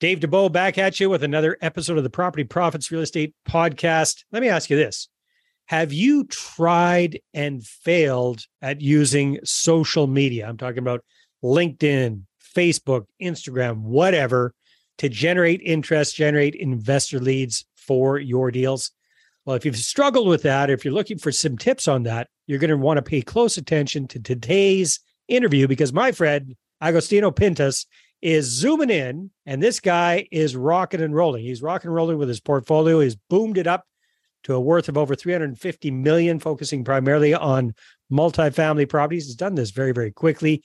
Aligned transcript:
Dave 0.00 0.20
Dubeau 0.20 0.50
back 0.50 0.78
at 0.78 1.00
you 1.00 1.10
with 1.10 1.24
another 1.24 1.58
episode 1.60 1.98
of 1.98 2.04
the 2.04 2.10
Property 2.10 2.44
Profits 2.44 2.92
Real 2.92 3.00
Estate 3.00 3.34
Podcast. 3.48 4.22
Let 4.30 4.42
me 4.42 4.48
ask 4.48 4.70
you 4.70 4.76
this 4.76 5.08
Have 5.66 5.92
you 5.92 6.22
tried 6.24 7.18
and 7.34 7.66
failed 7.66 8.42
at 8.62 8.80
using 8.80 9.40
social 9.42 10.06
media? 10.06 10.48
I'm 10.48 10.56
talking 10.56 10.78
about 10.78 11.04
LinkedIn, 11.42 12.22
Facebook, 12.56 13.06
Instagram, 13.20 13.78
whatever, 13.78 14.54
to 14.98 15.08
generate 15.08 15.60
interest, 15.64 16.14
generate 16.14 16.54
investor 16.54 17.18
leads 17.18 17.66
for 17.74 18.20
your 18.20 18.52
deals. 18.52 18.92
Well, 19.44 19.56
if 19.56 19.64
you've 19.64 19.76
struggled 19.76 20.28
with 20.28 20.42
that, 20.42 20.70
or 20.70 20.74
if 20.74 20.84
you're 20.84 20.94
looking 20.94 21.18
for 21.18 21.32
some 21.32 21.58
tips 21.58 21.88
on 21.88 22.04
that, 22.04 22.28
you're 22.46 22.60
going 22.60 22.70
to 22.70 22.76
want 22.76 22.98
to 22.98 23.02
pay 23.02 23.20
close 23.20 23.56
attention 23.56 24.06
to 24.08 24.20
today's 24.20 25.00
interview 25.26 25.66
because 25.66 25.92
my 25.92 26.12
friend 26.12 26.54
Agostino 26.80 27.32
Pintus 27.32 27.86
is 28.20 28.46
zooming 28.46 28.90
in, 28.90 29.30
and 29.46 29.62
this 29.62 29.80
guy 29.80 30.26
is 30.30 30.56
rocking 30.56 31.00
and 31.00 31.14
rolling. 31.14 31.44
He's 31.44 31.62
rocking 31.62 31.88
and 31.88 31.94
rolling 31.94 32.18
with 32.18 32.28
his 32.28 32.40
portfolio. 32.40 33.00
He's 33.00 33.16
boomed 33.16 33.58
it 33.58 33.66
up 33.66 33.84
to 34.44 34.54
a 34.54 34.60
worth 34.60 34.88
of 34.88 34.98
over 34.98 35.14
350 35.14 35.90
million, 35.90 36.38
focusing 36.38 36.84
primarily 36.84 37.34
on 37.34 37.74
multifamily 38.10 38.88
properties. 38.88 39.26
He's 39.26 39.36
done 39.36 39.54
this 39.54 39.70
very, 39.70 39.92
very 39.92 40.10
quickly. 40.10 40.62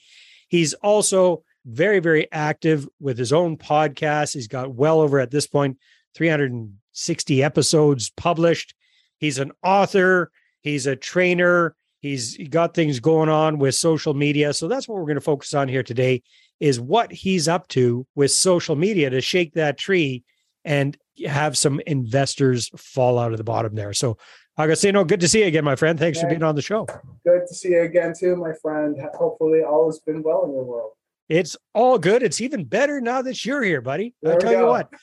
He's 0.48 0.74
also 0.74 1.42
very, 1.64 2.00
very 2.00 2.30
active 2.32 2.88
with 3.00 3.18
his 3.18 3.32
own 3.32 3.56
podcast. 3.56 4.34
He's 4.34 4.48
got 4.48 4.74
well 4.74 5.00
over 5.00 5.18
at 5.18 5.30
this 5.30 5.46
point 5.46 5.78
360 6.14 7.42
episodes 7.42 8.10
published. 8.16 8.74
He's 9.18 9.38
an 9.38 9.52
author, 9.62 10.30
he's 10.62 10.86
a 10.86 10.96
trainer, 10.96 11.74
he's 12.00 12.36
got 12.48 12.74
things 12.74 13.00
going 13.00 13.28
on 13.28 13.58
with 13.58 13.74
social 13.74 14.12
media. 14.12 14.52
So 14.52 14.68
that's 14.68 14.86
what 14.86 14.96
we're 14.96 15.06
going 15.06 15.14
to 15.14 15.20
focus 15.20 15.54
on 15.54 15.68
here 15.68 15.82
today 15.82 16.22
is 16.60 16.80
what 16.80 17.12
he's 17.12 17.48
up 17.48 17.68
to 17.68 18.06
with 18.14 18.30
social 18.30 18.76
media 18.76 19.10
to 19.10 19.20
shake 19.20 19.54
that 19.54 19.78
tree 19.78 20.24
and 20.64 20.96
have 21.26 21.56
some 21.56 21.80
investors 21.86 22.70
fall 22.76 23.18
out 23.18 23.32
of 23.32 23.38
the 23.38 23.44
bottom 23.44 23.74
there. 23.74 23.92
So, 23.92 24.16
Agostino, 24.58 25.04
good 25.04 25.20
to 25.20 25.28
see 25.28 25.40
you 25.40 25.46
again, 25.46 25.64
my 25.64 25.76
friend. 25.76 25.98
Thanks 25.98 26.20
for 26.20 26.28
being 26.28 26.42
on 26.42 26.54
the 26.54 26.62
show. 26.62 26.86
Good 27.24 27.42
to 27.48 27.54
see 27.54 27.70
you 27.70 27.82
again, 27.82 28.14
too, 28.18 28.36
my 28.36 28.52
friend. 28.62 28.96
Hopefully, 29.14 29.62
all 29.62 29.86
has 29.86 29.98
been 29.98 30.22
well 30.22 30.44
in 30.44 30.52
your 30.52 30.64
world. 30.64 30.92
It's 31.28 31.56
all 31.72 31.98
good. 31.98 32.22
It's 32.22 32.40
even 32.40 32.64
better 32.64 33.00
now 33.00 33.22
that 33.22 33.44
you're 33.44 33.62
here, 33.62 33.80
buddy. 33.80 34.14
There 34.22 34.34
I'll 34.34 34.40
tell 34.40 34.52
go. 34.52 34.60
you 34.60 34.66
what. 34.66 34.90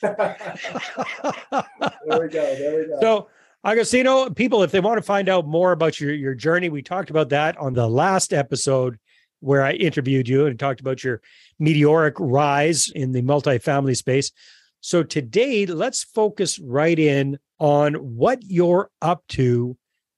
there 2.06 2.20
we 2.20 2.28
go. 2.28 2.54
There 2.54 2.78
we 2.78 2.86
go. 2.86 2.98
So, 3.00 3.28
Agostino, 3.64 4.30
people, 4.30 4.62
if 4.62 4.70
they 4.70 4.80
want 4.80 4.98
to 4.98 5.02
find 5.02 5.28
out 5.28 5.46
more 5.46 5.72
about 5.72 6.00
your, 6.00 6.14
your 6.14 6.34
journey, 6.34 6.68
we 6.68 6.82
talked 6.82 7.10
about 7.10 7.28
that 7.30 7.56
on 7.58 7.74
the 7.74 7.86
last 7.86 8.32
episode 8.32 8.98
where 9.42 9.62
I 9.62 9.72
interviewed 9.72 10.28
you 10.28 10.46
and 10.46 10.58
talked 10.58 10.80
about 10.80 11.02
your 11.02 11.20
meteoric 11.58 12.14
rise 12.18 12.88
in 12.88 13.12
the 13.12 13.22
multifamily 13.22 13.96
space. 13.96 14.30
So 14.80 15.02
today, 15.02 15.66
let's 15.66 16.04
focus 16.04 16.58
right 16.58 16.98
in 16.98 17.38
on 17.58 17.94
what 17.94 18.42
you're 18.42 18.90
up 19.00 19.24
to 19.28 19.76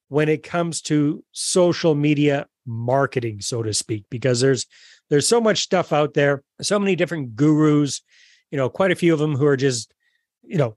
when 0.09 0.29
it 0.29 0.43
comes 0.43 0.81
to 0.83 1.25
social 1.33 1.95
media 1.95 2.47
marketing, 2.67 3.41
so 3.41 3.63
to 3.63 3.75
speak, 3.75 4.05
because 4.11 4.41
there's 4.41 4.67
there's 5.11 5.29
so 5.29 5.41
much 5.41 5.63
stuff 5.63 5.93
out 5.93 6.15
there, 6.15 6.43
so 6.63 6.79
many 6.79 6.97
different 6.97 7.37
gurus, 7.37 8.03
you 8.51 8.57
know, 8.57 8.69
quite 8.69 8.91
a 8.91 8.97
few 8.97 9.13
of 9.13 9.19
them 9.19 9.37
who 9.37 9.47
are 9.47 9.57
just, 9.57 9.93
you 10.43 10.57
know, 10.57 10.77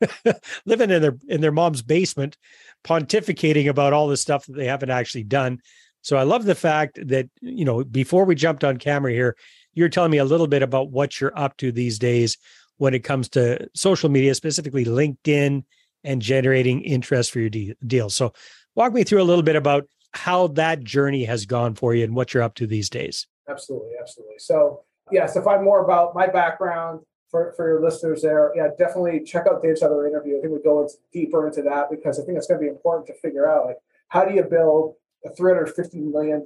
living 0.64 0.90
in 0.90 1.02
their 1.02 1.16
in 1.28 1.40
their 1.40 1.52
mom's 1.52 1.82
basement, 1.82 2.36
pontificating 2.84 3.68
about 3.68 3.92
all 3.92 4.08
the 4.08 4.16
stuff 4.16 4.46
that 4.46 4.56
they 4.56 4.66
haven't 4.66 4.90
actually 4.90 5.24
done. 5.24 5.60
So 6.02 6.16
I 6.16 6.24
love 6.24 6.44
the 6.44 6.54
fact 6.54 6.98
that, 7.08 7.28
you 7.40 7.64
know, 7.64 7.84
before 7.84 8.24
we 8.24 8.34
jumped 8.34 8.64
on 8.64 8.76
camera 8.76 9.12
here, 9.12 9.36
you're 9.74 9.88
telling 9.88 10.10
me 10.10 10.18
a 10.18 10.24
little 10.24 10.46
bit 10.46 10.62
about 10.62 10.90
what 10.90 11.20
you're 11.20 11.36
up 11.38 11.56
to 11.58 11.72
these 11.72 11.98
days 11.98 12.36
when 12.76 12.94
it 12.94 13.04
comes 13.04 13.28
to 13.30 13.68
social 13.74 14.08
media, 14.08 14.34
specifically 14.34 14.84
LinkedIn 14.84 15.64
and 16.04 16.22
generating 16.22 16.82
interest 16.82 17.30
for 17.30 17.40
your 17.40 17.50
de- 17.50 17.74
deals. 17.86 18.14
So 18.14 18.32
walk 18.74 18.92
me 18.92 19.04
through 19.04 19.22
a 19.22 19.24
little 19.24 19.44
bit 19.44 19.56
about 19.56 19.86
how 20.12 20.48
that 20.48 20.82
journey 20.82 21.24
has 21.24 21.46
gone 21.46 21.74
for 21.74 21.94
you 21.94 22.04
and 22.04 22.14
what 22.14 22.34
you're 22.34 22.42
up 22.42 22.54
to 22.56 22.66
these 22.66 22.90
days. 22.90 23.26
Absolutely. 23.48 23.92
Absolutely. 24.00 24.38
So, 24.38 24.82
yeah, 25.10 25.26
to 25.26 25.42
find 25.42 25.64
more 25.64 25.84
about 25.84 26.14
my 26.14 26.26
background, 26.26 27.00
for, 27.32 27.54
for 27.56 27.66
your 27.66 27.82
listeners 27.82 28.22
there, 28.22 28.52
yeah, 28.54 28.68
definitely 28.78 29.24
check 29.24 29.46
out 29.50 29.62
Dave's 29.62 29.82
other 29.82 30.06
interview. 30.06 30.36
I 30.36 30.42
think 30.42 30.52
we 30.52 30.62
go 30.62 30.82
into, 30.82 30.94
deeper 31.12 31.48
into 31.48 31.62
that 31.62 31.90
because 31.90 32.20
I 32.20 32.24
think 32.24 32.36
it's 32.36 32.46
going 32.46 32.60
to 32.60 32.64
be 32.64 32.68
important 32.68 33.06
to 33.06 33.14
figure 33.14 33.50
out 33.50 33.64
like 33.66 33.78
how 34.08 34.24
do 34.26 34.34
you 34.34 34.42
build 34.42 34.94
a 35.24 35.30
$350 35.30 35.94
million 36.12 36.44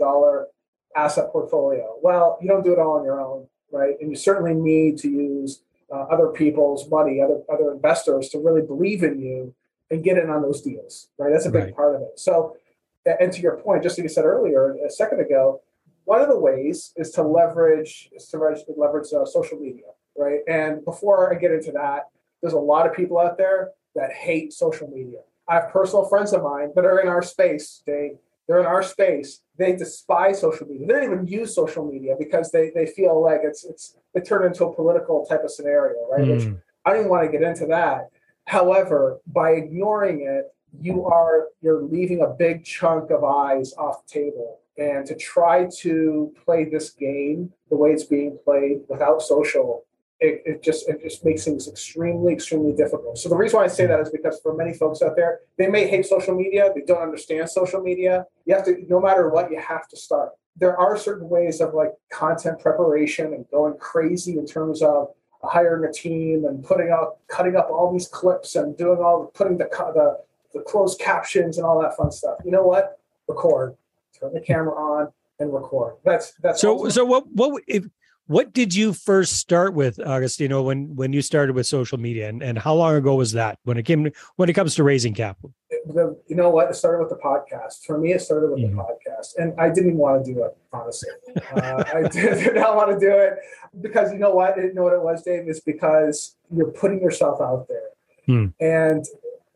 asset 0.97 1.31
portfolio? 1.31 1.97
Well, 2.03 2.39
you 2.41 2.49
don't 2.49 2.65
do 2.65 2.73
it 2.73 2.79
all 2.79 2.99
on 2.99 3.05
your 3.05 3.21
own, 3.21 3.47
right? 3.73 3.95
And 4.01 4.11
you 4.11 4.17
certainly 4.17 4.55
need 4.55 4.99
to 4.99 5.09
use 5.09 5.63
uh, 5.93 6.03
other 6.11 6.29
people's 6.29 6.89
money, 6.91 7.21
other 7.21 7.43
other 7.53 7.73
investors 7.73 8.29
to 8.31 8.39
really 8.39 8.63
believe 8.63 9.03
in 9.03 9.21
you 9.21 9.55
and 9.91 10.03
get 10.03 10.19
in 10.19 10.31
on 10.31 10.43
those 10.43 10.61
deals, 10.61 11.09
right? 11.19 11.31
That's 11.33 11.47
a 11.47 11.51
big 11.51 11.65
right. 11.65 11.77
part 11.77 11.95
of 11.95 12.03
it. 12.03 12.19
So, 12.19 12.57
and 13.05 13.33
to 13.33 13.41
your 13.41 13.57
point, 13.59 13.85
just 13.85 13.97
like 13.97 14.03
you 14.03 14.09
said 14.09 14.25
earlier, 14.25 14.77
a 14.85 14.91
second 14.91 15.21
ago, 15.21 15.63
one 16.05 16.21
of 16.21 16.29
the 16.29 16.39
ways 16.39 16.93
is 16.97 17.11
to 17.13 17.23
leverage 17.23 18.09
is 18.13 18.27
to 18.29 18.39
leverage 18.77 19.13
uh, 19.13 19.25
social 19.25 19.59
media, 19.59 19.87
right? 20.17 20.41
And 20.49 20.85
before 20.85 21.33
I 21.33 21.39
get 21.39 21.53
into 21.53 21.73
that, 21.73 22.09
there's 22.41 22.55
a 22.55 22.59
lot 22.59 22.87
of 22.87 22.95
people 22.95 23.19
out 23.19 23.39
there 23.39 23.71
that 23.95 24.13
hate 24.13 24.53
social 24.53 24.89
media. 24.89 25.21
I 25.49 25.55
have 25.55 25.71
personal 25.71 26.09
friends 26.09 26.33
of 26.33 26.43
mine 26.43 26.73
that 26.75 26.85
are 26.85 27.01
in 27.01 27.09
our 27.09 27.23
space, 27.23 27.83
Dave, 27.87 28.19
they're 28.47 28.61
in 28.61 28.67
our 28.67 28.83
space. 28.83 29.41
They 29.59 29.75
despise 29.75 30.41
social 30.41 30.67
media. 30.67 30.87
They 30.87 30.93
don't 30.93 31.05
even 31.05 31.27
use 31.27 31.55
social 31.55 31.85
media 31.85 32.15
because 32.19 32.51
they, 32.53 32.71
they 32.75 32.87
feel 32.87 33.21
like 33.23 33.41
it's 33.43 33.65
it's 33.65 33.97
it 34.15 34.25
turned 34.27 34.45
into 34.45 34.65
a 34.65 34.75
political 34.75 35.27
type 35.27 35.43
of 35.45 35.51
scenario, 35.51 35.97
right? 36.11 36.23
Mm. 36.23 36.35
Which 36.35 36.45
hmm. 36.45 36.55
I 36.85 36.93
didn't 36.93 37.09
want 37.09 37.25
to 37.25 37.33
get 37.33 37.47
into 37.47 37.67
that. 37.67 38.11
However, 38.45 39.19
by 39.27 39.53
ignoring 39.53 40.23
it, 40.23 40.53
you 40.81 41.07
are 41.07 41.49
you're 41.61 41.83
leaving 41.83 42.23
a 42.23 42.29
big 42.29 42.65
chunk 42.65 43.11
of 43.11 43.25
eyes 43.25 43.73
off 43.75 44.07
the 44.07 44.13
table. 44.13 44.61
And 44.79 45.07
to 45.07 45.15
try 45.15 45.69
to 45.79 46.35
play 46.45 46.65
this 46.65 46.91
game 46.91 47.51
the 47.71 47.77
way 47.77 47.93
it's 47.93 48.05
being 48.05 48.39
played 48.45 48.83
without 48.89 49.23
social 49.23 49.86
it, 50.21 50.43
it 50.47 50.63
just 50.63 50.89
it 50.89 51.03
just 51.03 51.25
makes 51.25 51.45
things 51.45 51.69
extremely 51.69 52.33
extremely 52.33 52.73
difficult. 52.75 53.19
So 53.19 53.29
the 53.29 53.37
reason 53.37 53.59
why 53.59 53.65
i 53.65 53.69
say 53.69 53.87
that 53.87 54.01
is 54.01 54.11
because 54.11 54.41
for 54.41 54.55
many 54.55 54.73
folks 54.73 55.03
out 55.03 55.15
there 55.17 55.41
they 55.59 55.69
may 55.69 55.87
hate 55.87 56.07
social 56.07 56.35
media 56.35 56.71
they 56.75 56.83
don't 56.83 57.03
understand 57.03 57.49
social 57.51 57.83
media. 57.83 58.27
You 58.47 58.55
have 58.55 58.65
to 58.65 58.77
no 58.89 59.01
matter 59.01 59.29
what 59.29 59.51
you 59.51 59.61
have 59.61 59.89
to 59.89 59.97
start. 59.97 60.31
There 60.59 60.79
are 60.79 60.97
certain 60.97 61.29
ways 61.29 61.61
of 61.61 61.75
like 61.75 61.93
content 62.11 62.61
preparation 62.61 63.35
and 63.35 63.45
going 63.51 63.77
crazy 63.79 64.39
in 64.39 64.47
terms 64.47 64.81
of 64.81 65.09
hiring 65.43 65.85
a 65.89 65.93
team 65.93 66.47
and 66.47 66.65
putting 66.65 66.91
up 66.91 67.21
cutting 67.29 67.57
up 67.57 67.69
all 67.71 67.93
these 67.93 68.09
clips 68.09 68.57
and 68.57 68.77
doing 68.77 68.99
all 68.99 69.23
the 69.23 69.27
putting 69.29 69.59
the 69.59 69.69
the, 69.95 70.19
the 70.55 70.61
closed 70.63 70.99
captions 70.99 71.59
and 71.59 71.67
all 71.67 71.81
that 71.81 71.95
fun 71.97 72.11
stuff. 72.11 72.39
You 72.45 72.53
know 72.53 72.63
what? 72.63 72.99
Record. 73.29 73.77
Turn 74.19 74.33
the 74.33 74.41
camera 74.41 74.75
on 74.75 75.13
and 75.39 75.53
record. 75.53 75.97
That's 76.05 76.33
that's 76.43 76.61
so 76.61 76.89
so 76.89 77.05
what 77.05 77.27
what 77.33 77.63
if 77.67 77.85
what 78.29 78.53
did 78.53 78.75
you 78.75 78.93
first 78.93 79.35
start 79.35 79.75
with, 79.75 79.99
Augustino, 79.99 80.65
when 80.65 80.97
when 80.97 81.13
you 81.13 81.23
started 81.23 81.55
with 81.55 81.67
social 81.67 81.99
media, 81.99 82.29
and, 82.29 82.43
and 82.43 82.59
how 82.59 82.75
long 82.75 82.97
ago 82.97 83.15
was 83.15 83.33
that 83.33 83.59
when 83.63 83.77
it 83.77 83.85
came 83.85 84.11
when 84.35 84.49
it 84.49 84.55
comes 84.55 84.75
to 84.75 84.83
raising 84.83 85.15
capital? 85.15 85.55
The, 85.71 86.19
you 86.27 86.35
know 86.35 86.51
what? 86.51 86.69
It 86.69 86.75
started 86.75 86.99
with 86.99 87.11
the 87.11 87.17
podcast. 87.17 87.85
For 87.87 87.99
me, 87.99 88.13
it 88.13 88.21
started 88.21 88.51
with 88.51 88.61
mm-hmm. 88.61 88.77
the 88.77 88.83
podcast, 88.83 89.37
and 89.39 89.59
I 89.61 89.69
didn't 89.69 89.91
even 89.91 89.99
want 89.99 90.25
to 90.25 90.35
do 90.35 90.43
it. 90.45 90.57
Honestly, 90.73 91.11
uh, 91.55 91.85
I 91.95 92.03
did, 92.09 92.13
did, 92.45 92.55
not 92.57 92.75
want 92.75 92.91
to 92.91 92.99
do 92.99 93.13
it 93.13 93.35
because 93.81 94.13
you 94.13 94.19
know 94.19 94.31
what? 94.35 94.53
I 94.53 94.57
didn't 94.57 94.75
know 94.75 94.83
what 94.83 94.95
it 94.95 95.03
was, 95.03 95.23
Dave. 95.23 95.49
Is 95.49 95.61
because 95.61 96.37
you're 96.53 96.73
putting 96.73 97.01
yourself 97.01 97.41
out 97.41 97.69
there, 97.69 97.91
mm. 98.29 98.53
and, 98.61 99.05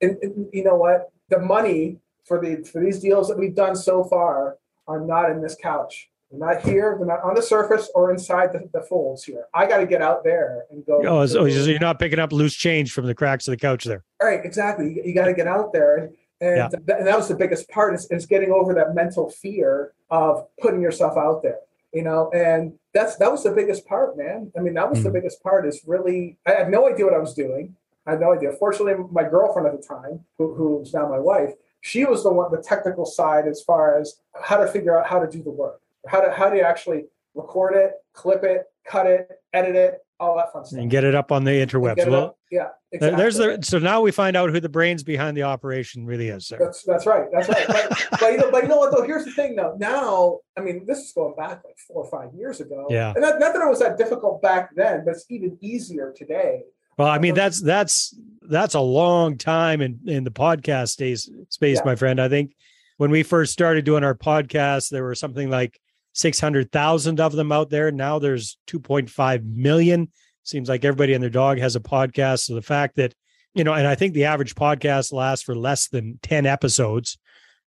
and, 0.00 0.16
and 0.22 0.48
you 0.52 0.62
know 0.62 0.76
what? 0.76 1.10
The 1.28 1.40
money 1.40 1.98
for 2.24 2.40
the 2.40 2.62
for 2.62 2.80
these 2.80 3.00
deals 3.00 3.26
that 3.28 3.38
we've 3.38 3.56
done 3.56 3.74
so 3.74 4.04
far 4.04 4.58
are 4.86 5.00
not 5.00 5.28
in 5.30 5.42
this 5.42 5.56
couch. 5.60 6.08
They're 6.30 6.38
not 6.38 6.62
here. 6.62 6.94
They're 6.96 7.06
not 7.06 7.22
on 7.24 7.34
the 7.34 7.42
surface 7.42 7.90
or 7.94 8.12
inside 8.12 8.52
the, 8.52 8.68
the 8.72 8.82
folds 8.82 9.24
here. 9.24 9.46
I 9.52 9.66
got 9.66 9.78
to 9.78 9.86
get 9.86 10.00
out 10.00 10.22
there 10.22 10.64
and 10.70 10.86
go. 10.86 11.02
Oh, 11.04 11.26
so 11.26 11.44
you're 11.44 11.80
not 11.80 11.98
picking 11.98 12.20
up 12.20 12.32
loose 12.32 12.54
change 12.54 12.92
from 12.92 13.06
the 13.06 13.14
cracks 13.14 13.48
of 13.48 13.52
the 13.52 13.56
couch 13.56 13.84
there. 13.84 14.04
All 14.20 14.28
right, 14.28 14.44
exactly. 14.44 14.94
You, 14.94 15.02
you 15.06 15.14
got 15.14 15.26
to 15.26 15.34
get 15.34 15.48
out 15.48 15.72
there. 15.72 15.96
And, 15.96 16.16
and, 16.40 16.56
yeah. 16.56 16.68
th- 16.68 16.98
and, 16.98 17.06
that 17.06 17.16
was 17.16 17.28
the 17.28 17.34
biggest 17.34 17.68
part 17.68 17.94
is, 17.94 18.06
is 18.10 18.26
getting 18.26 18.52
over 18.52 18.72
that 18.74 18.94
mental 18.94 19.28
fear 19.28 19.92
of 20.10 20.46
putting 20.60 20.80
yourself 20.80 21.18
out 21.18 21.42
there, 21.42 21.58
you 21.92 22.02
know, 22.02 22.30
and 22.32 22.72
that's, 22.94 23.16
that 23.16 23.30
was 23.30 23.42
the 23.42 23.50
biggest 23.50 23.86
part, 23.86 24.16
man. 24.16 24.52
I 24.56 24.60
mean, 24.60 24.74
that 24.74 24.88
was 24.88 25.00
mm. 25.00 25.04
the 25.04 25.10
biggest 25.10 25.42
part 25.42 25.66
is 25.66 25.82
really, 25.86 26.38
I 26.46 26.52
had 26.52 26.70
no 26.70 26.88
idea 26.88 27.04
what 27.04 27.14
I 27.14 27.18
was 27.18 27.34
doing. 27.34 27.74
I 28.06 28.12
had 28.12 28.20
no 28.20 28.32
idea. 28.32 28.52
Fortunately, 28.52 28.94
my 29.10 29.24
girlfriend 29.24 29.68
at 29.68 29.80
the 29.80 29.86
time, 29.86 30.20
who, 30.38 30.54
who's 30.54 30.94
now 30.94 31.08
my 31.08 31.18
wife, 31.18 31.50
she 31.82 32.04
was 32.04 32.22
the 32.22 32.32
one, 32.32 32.50
the 32.52 32.62
technical 32.62 33.04
side 33.04 33.46
as 33.46 33.62
far 33.62 33.98
as 33.98 34.20
how 34.42 34.58
to 34.58 34.66
figure 34.66 34.98
out 34.98 35.06
how 35.06 35.18
to 35.18 35.30
do 35.30 35.42
the 35.42 35.50
work 35.50 35.80
how 36.08 36.20
do 36.20 36.30
how 36.30 36.50
do 36.50 36.56
you 36.56 36.62
actually 36.62 37.04
record 37.34 37.74
it, 37.76 37.92
clip 38.14 38.42
it, 38.44 38.64
cut 38.86 39.06
it, 39.06 39.28
edit 39.52 39.76
it, 39.76 39.98
all 40.18 40.36
that 40.36 40.52
fun 40.52 40.64
stuff. 40.64 40.80
and 40.80 40.90
get 40.90 41.04
it 41.04 41.14
up 41.14 41.32
on 41.32 41.44
the 41.44 41.50
interwebs. 41.50 42.06
Well, 42.08 42.24
up. 42.24 42.38
yeah, 42.50 42.68
th- 42.92 43.16
there's 43.16 43.36
the 43.36 43.58
so 43.62 43.78
now 43.78 44.00
we 44.00 44.10
find 44.10 44.36
out 44.36 44.50
who 44.50 44.60
the 44.60 44.68
brains 44.68 45.02
behind 45.02 45.36
the 45.36 45.44
operation 45.44 46.04
really 46.04 46.28
is. 46.28 46.48
There. 46.48 46.58
That's 46.58 46.82
that's 46.84 47.06
right. 47.06 47.26
That's 47.32 47.48
right. 47.48 47.66
But, 47.66 48.06
but 48.20 48.32
you 48.32 48.38
know, 48.38 48.50
but 48.50 48.62
you 48.62 48.68
know 48.68 48.78
what 48.78 48.94
though? 48.94 49.02
Here's 49.02 49.24
the 49.24 49.32
thing 49.32 49.56
though. 49.56 49.76
Now, 49.78 50.38
I 50.56 50.60
mean, 50.60 50.84
this 50.86 50.98
is 50.98 51.12
going 51.12 51.34
back 51.36 51.62
like 51.64 51.78
four 51.86 52.04
or 52.04 52.10
five 52.10 52.34
years 52.34 52.60
ago. 52.60 52.86
Yeah. 52.90 53.12
And 53.12 53.22
not, 53.22 53.38
not 53.40 53.52
that 53.54 53.62
it 53.62 53.68
was 53.68 53.80
that 53.80 53.96
difficult 53.96 54.42
back 54.42 54.74
then, 54.74 55.04
but 55.04 55.12
it's 55.12 55.24
even 55.30 55.56
easier 55.60 56.12
today. 56.16 56.62
Well, 56.98 57.08
I 57.08 57.18
mean 57.18 57.34
that's 57.34 57.62
that's 57.62 58.14
that's 58.42 58.74
a 58.74 58.80
long 58.80 59.38
time 59.38 59.80
in 59.80 60.00
in 60.06 60.24
the 60.24 60.30
podcast 60.30 60.90
space 60.90 61.30
space, 61.48 61.78
Yeah. 61.78 61.84
my 61.86 61.96
friend. 61.96 62.20
I 62.20 62.28
think 62.28 62.54
when 62.98 63.10
we 63.10 63.22
first 63.22 63.54
started 63.54 63.86
doing 63.86 64.04
our 64.04 64.14
podcast, 64.14 64.90
there 64.90 65.04
were 65.04 65.14
something 65.14 65.48
like 65.48 65.80
six 66.12 66.40
hundred 66.40 66.72
thousand 66.72 67.20
of 67.20 67.32
them 67.32 67.52
out 67.52 67.70
there. 67.70 67.90
Now 67.90 68.18
there's 68.18 68.58
two 68.66 68.80
point 68.80 69.10
five 69.10 69.44
million. 69.44 70.10
Seems 70.42 70.68
like 70.68 70.84
everybody 70.84 71.14
and 71.14 71.22
their 71.22 71.30
dog 71.30 71.58
has 71.58 71.76
a 71.76 71.80
podcast. 71.80 72.40
So 72.40 72.54
the 72.54 72.62
fact 72.62 72.96
that 72.96 73.14
you 73.54 73.64
know, 73.64 73.72
and 73.72 73.86
I 73.86 73.94
think 73.94 74.14
the 74.14 74.24
average 74.24 74.54
podcast 74.54 75.12
lasts 75.12 75.44
for 75.44 75.54
less 75.54 75.88
than 75.88 76.18
ten 76.22 76.46
episodes. 76.46 77.18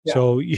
Yeah. 0.05 0.13
So 0.13 0.39
you, 0.39 0.57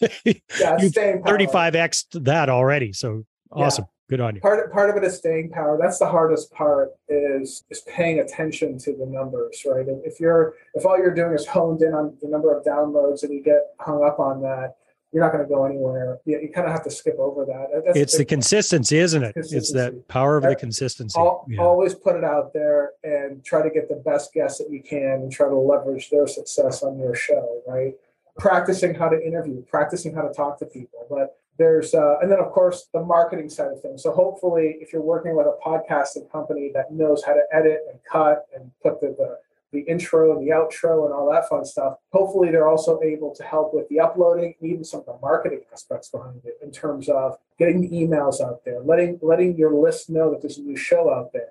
Yeah, 0.00 0.76
You 0.78 0.88
staying 0.88 1.22
thirty 1.24 1.46
five 1.46 1.74
x 1.74 2.06
that 2.12 2.48
already. 2.48 2.92
So 2.92 3.24
Yeah. 3.56 3.64
awesome, 3.64 3.86
good 4.08 4.20
on 4.20 4.34
you. 4.36 4.40
Part 4.40 4.72
part 4.72 4.90
of 4.90 4.96
it 4.96 5.04
is 5.04 5.16
staying 5.16 5.50
power. 5.50 5.78
That's 5.80 5.98
the 5.98 6.06
hardest 6.06 6.52
part 6.52 6.90
is 7.08 7.64
is 7.70 7.80
paying 7.82 8.20
attention 8.20 8.78
to 8.78 8.92
the 8.96 9.06
numbers, 9.06 9.62
right? 9.66 9.86
If 10.04 10.20
you're 10.20 10.54
if 10.74 10.86
all 10.86 10.98
you're 10.98 11.14
doing 11.14 11.32
is 11.32 11.46
honed 11.46 11.82
in 11.82 11.94
on 11.94 12.16
the 12.22 12.28
number 12.28 12.56
of 12.56 12.64
downloads 12.64 13.22
and 13.22 13.32
you 13.32 13.42
get 13.42 13.62
hung 13.80 14.04
up 14.04 14.18
on 14.20 14.42
that, 14.42 14.76
you're 15.12 15.22
not 15.22 15.32
going 15.32 15.42
to 15.42 15.48
go 15.48 15.64
anywhere. 15.64 16.18
You, 16.24 16.40
you 16.40 16.50
kind 16.52 16.66
of 16.66 16.72
have 16.72 16.84
to 16.84 16.90
skip 16.90 17.18
over 17.18 17.44
that. 17.46 17.82
That's 17.84 17.98
It's 17.98 18.18
the 18.18 18.24
consistency, 18.24 18.98
isn't 18.98 19.22
it? 19.22 19.32
It's 19.36 19.72
that 19.72 20.06
power 20.08 20.36
of 20.36 20.42
the 20.42 20.54
consistency. 20.54 21.18
Yeah. 21.48 21.62
always 21.62 21.94
put 21.94 22.16
it 22.16 22.24
out 22.24 22.52
there 22.52 22.92
and 23.02 23.44
try 23.44 23.62
to 23.62 23.70
get 23.70 23.88
the 23.88 23.96
best 23.96 24.32
guests 24.34 24.58
that 24.58 24.70
you 24.70 24.82
can 24.82 25.22
and 25.22 25.32
try 25.32 25.48
to 25.48 25.54
leverage 25.54 26.10
their 26.10 26.26
success 26.26 26.82
on 26.82 26.98
your 26.98 27.14
show 27.14 27.62
right 27.66 27.94
practicing 28.38 28.94
how 28.94 29.08
to 29.08 29.20
interview 29.24 29.62
practicing 29.62 30.14
how 30.14 30.22
to 30.22 30.32
talk 30.32 30.58
to 30.58 30.66
people 30.66 31.06
but 31.10 31.38
there's 31.58 31.94
uh, 31.94 32.18
and 32.20 32.30
then 32.30 32.38
of 32.38 32.52
course 32.52 32.88
the 32.92 33.02
marketing 33.02 33.48
side 33.48 33.72
of 33.72 33.80
things 33.80 34.02
so 34.02 34.12
hopefully 34.12 34.76
if 34.80 34.92
you're 34.92 35.02
working 35.02 35.34
with 35.36 35.46
a 35.46 35.56
podcasting 35.64 36.30
company 36.30 36.70
that 36.74 36.92
knows 36.92 37.24
how 37.24 37.32
to 37.32 37.42
edit 37.52 37.80
and 37.90 37.98
cut 38.10 38.46
and 38.54 38.70
put 38.82 39.00
the, 39.00 39.08
the 39.18 39.38
the 39.72 39.80
intro 39.80 40.36
and 40.36 40.46
the 40.46 40.52
outro 40.52 41.04
and 41.04 41.12
all 41.12 41.30
that 41.30 41.48
fun 41.48 41.64
stuff. 41.64 41.94
Hopefully, 42.12 42.50
they're 42.50 42.68
also 42.68 43.00
able 43.02 43.34
to 43.34 43.42
help 43.42 43.74
with 43.74 43.88
the 43.88 44.00
uploading 44.00 44.54
and 44.60 44.70
even 44.70 44.84
some 44.84 45.00
of 45.00 45.06
the 45.06 45.18
marketing 45.20 45.60
aspects 45.72 46.08
behind 46.08 46.40
it 46.44 46.58
in 46.62 46.70
terms 46.70 47.08
of 47.08 47.36
getting 47.58 47.80
the 47.80 47.88
emails 47.90 48.40
out 48.40 48.64
there, 48.64 48.80
letting 48.80 49.18
letting 49.22 49.56
your 49.56 49.74
list 49.74 50.08
know 50.10 50.30
that 50.30 50.40
there's 50.40 50.58
a 50.58 50.62
new 50.62 50.76
show 50.76 51.12
out 51.12 51.32
there, 51.32 51.50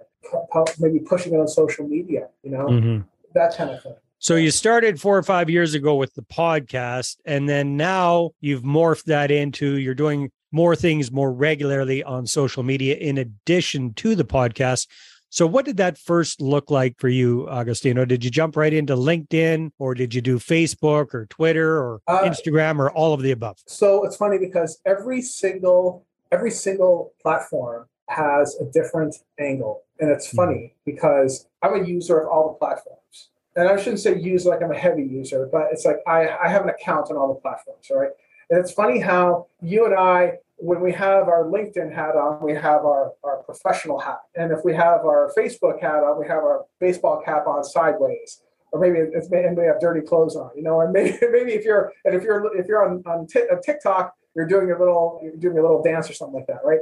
maybe 0.79 0.99
pushing 0.99 1.33
it 1.33 1.39
on 1.39 1.47
social 1.47 1.87
media, 1.87 2.27
you 2.43 2.51
know, 2.51 2.65
Mhm. 2.67 3.05
that 3.33 3.55
kind 3.55 3.69
of 3.69 3.81
thing. 3.83 3.95
So 4.19 4.35
you 4.35 4.49
started 4.49 4.99
four 4.99 5.15
or 5.15 5.21
five 5.21 5.47
years 5.47 5.75
ago 5.75 5.95
with 5.95 6.15
the 6.15 6.23
podcast, 6.23 7.17
and 7.25 7.47
then 7.47 7.77
now 7.77 8.31
you've 8.41 8.63
morphed 8.63 9.03
that 9.03 9.29
into 9.29 9.77
you're 9.77 9.93
doing 9.93 10.31
more 10.51 10.75
things 10.75 11.11
more 11.11 11.31
regularly 11.31 12.03
on 12.03 12.25
social 12.25 12.63
media 12.63 12.95
in 12.95 13.17
addition 13.19 13.93
to 13.93 14.15
the 14.15 14.25
podcast. 14.25 14.87
So 15.29 15.45
what 15.45 15.65
did 15.65 15.77
that 15.77 15.97
first 15.97 16.41
look 16.41 16.71
like 16.71 16.95
for 16.99 17.09
you, 17.09 17.49
Agostino? 17.49 18.05
Did 18.05 18.23
you 18.23 18.31
jump 18.31 18.55
right 18.55 18.73
into 18.73 18.95
LinkedIn 18.95 19.71
or 19.77 19.93
did 19.93 20.13
you 20.13 20.21
do 20.21 20.39
Facebook 20.39 21.13
or 21.13 21.25
Twitter 21.25 21.77
or 21.77 22.01
Uh, 22.07 22.21
Instagram 22.23 22.79
or 22.79 22.89
all 22.91 23.13
of 23.13 23.21
the 23.21 23.31
above? 23.31 23.57
So 23.65 24.05
it's 24.05 24.15
funny 24.15 24.37
because 24.37 24.79
every 24.85 25.21
single 25.21 26.05
every 26.31 26.51
single 26.51 27.13
platform 27.21 27.87
has 28.09 28.57
a 28.59 28.65
different 28.65 29.15
angle, 29.39 29.83
and 29.99 30.09
it's 30.09 30.29
funny 30.29 30.75
because 30.85 31.47
I'm 31.61 31.81
a 31.81 31.85
user 31.85 32.19
of 32.19 32.27
all 32.29 32.49
the 32.49 32.53
platforms, 32.55 33.29
and 33.55 33.67
I 33.67 33.75
shouldn't 33.77 33.99
say 33.99 34.17
use 34.17 34.45
like 34.45 34.61
I'm 34.61 34.71
a 34.71 34.77
heavy 34.77 35.03
user, 35.03 35.47
but 35.51 35.67
it's 35.71 35.85
like 35.85 35.97
I 36.07 36.29
I 36.45 36.47
have 36.49 36.63
an 36.63 36.69
account 36.69 37.09
on 37.11 37.17
all 37.17 37.33
the 37.33 37.39
platforms, 37.39 37.89
right? 37.91 38.11
And 38.49 38.59
it's 38.59 38.71
funny 38.71 38.99
how 38.99 39.47
you 39.61 39.85
and 39.85 39.93
I, 39.93 40.39
when 40.57 40.81
we 40.81 40.91
have 40.91 41.27
our 41.27 41.45
LinkedIn 41.45 41.93
hat 41.93 42.15
on, 42.15 42.43
we 42.43 42.53
have 42.53 42.83
our, 42.83 43.13
our 43.23 43.43
professional 43.43 43.99
hat. 43.99 44.19
And 44.35 44.51
if 44.51 44.59
we 44.65 44.73
have 44.73 45.01
our 45.05 45.31
Facebook 45.37 45.79
hat 45.81 46.03
on, 46.03 46.19
we 46.19 46.27
have 46.27 46.39
our 46.39 46.65
baseball 46.79 47.21
cap 47.23 47.47
on 47.47 47.63
sideways. 47.63 48.41
Or 48.71 48.79
maybe 48.79 48.97
it's 48.99 49.29
and 49.31 49.55
we 49.55 49.65
have 49.65 49.79
dirty 49.79 50.01
clothes 50.01 50.35
on, 50.35 50.49
you 50.55 50.63
know. 50.63 50.81
And 50.81 50.91
maybe 50.91 51.17
maybe 51.31 51.53
if 51.53 51.63
you're 51.63 51.93
and 52.03 52.13
if 52.15 52.23
you're 52.23 52.57
if 52.59 52.67
you're 52.67 52.87
on 52.87 53.01
on 53.05 53.25
Tik- 53.27 53.47
uh, 53.51 53.55
TikTok, 53.63 54.13
you're 54.35 54.47
doing 54.47 54.71
a 54.71 54.77
little 54.77 55.19
you're 55.23 55.37
doing 55.37 55.57
a 55.57 55.61
little 55.61 55.81
dance 55.81 56.09
or 56.09 56.13
something 56.13 56.35
like 56.35 56.47
that, 56.47 56.59
right? 56.65 56.79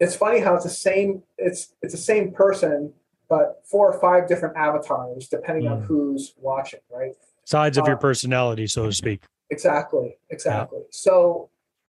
It's 0.00 0.16
funny 0.16 0.40
how 0.40 0.54
it's 0.56 0.64
the 0.64 0.70
same 0.70 1.22
it's 1.38 1.74
it's 1.82 1.92
the 1.92 2.00
same 2.00 2.32
person, 2.32 2.92
but 3.28 3.62
four 3.64 3.92
or 3.92 4.00
five 4.00 4.28
different 4.28 4.56
avatars 4.56 5.28
depending 5.28 5.68
on 5.68 5.82
Mm. 5.82 5.86
who's 5.86 6.34
watching, 6.40 6.80
right? 6.92 7.12
Sides 7.44 7.78
of 7.78 7.86
your 7.86 7.96
uh, 7.96 8.00
personality, 8.00 8.66
so 8.66 8.86
to 8.86 8.92
speak. 8.92 9.22
Exactly, 9.50 10.16
exactly. 10.30 10.80
So 10.90 11.48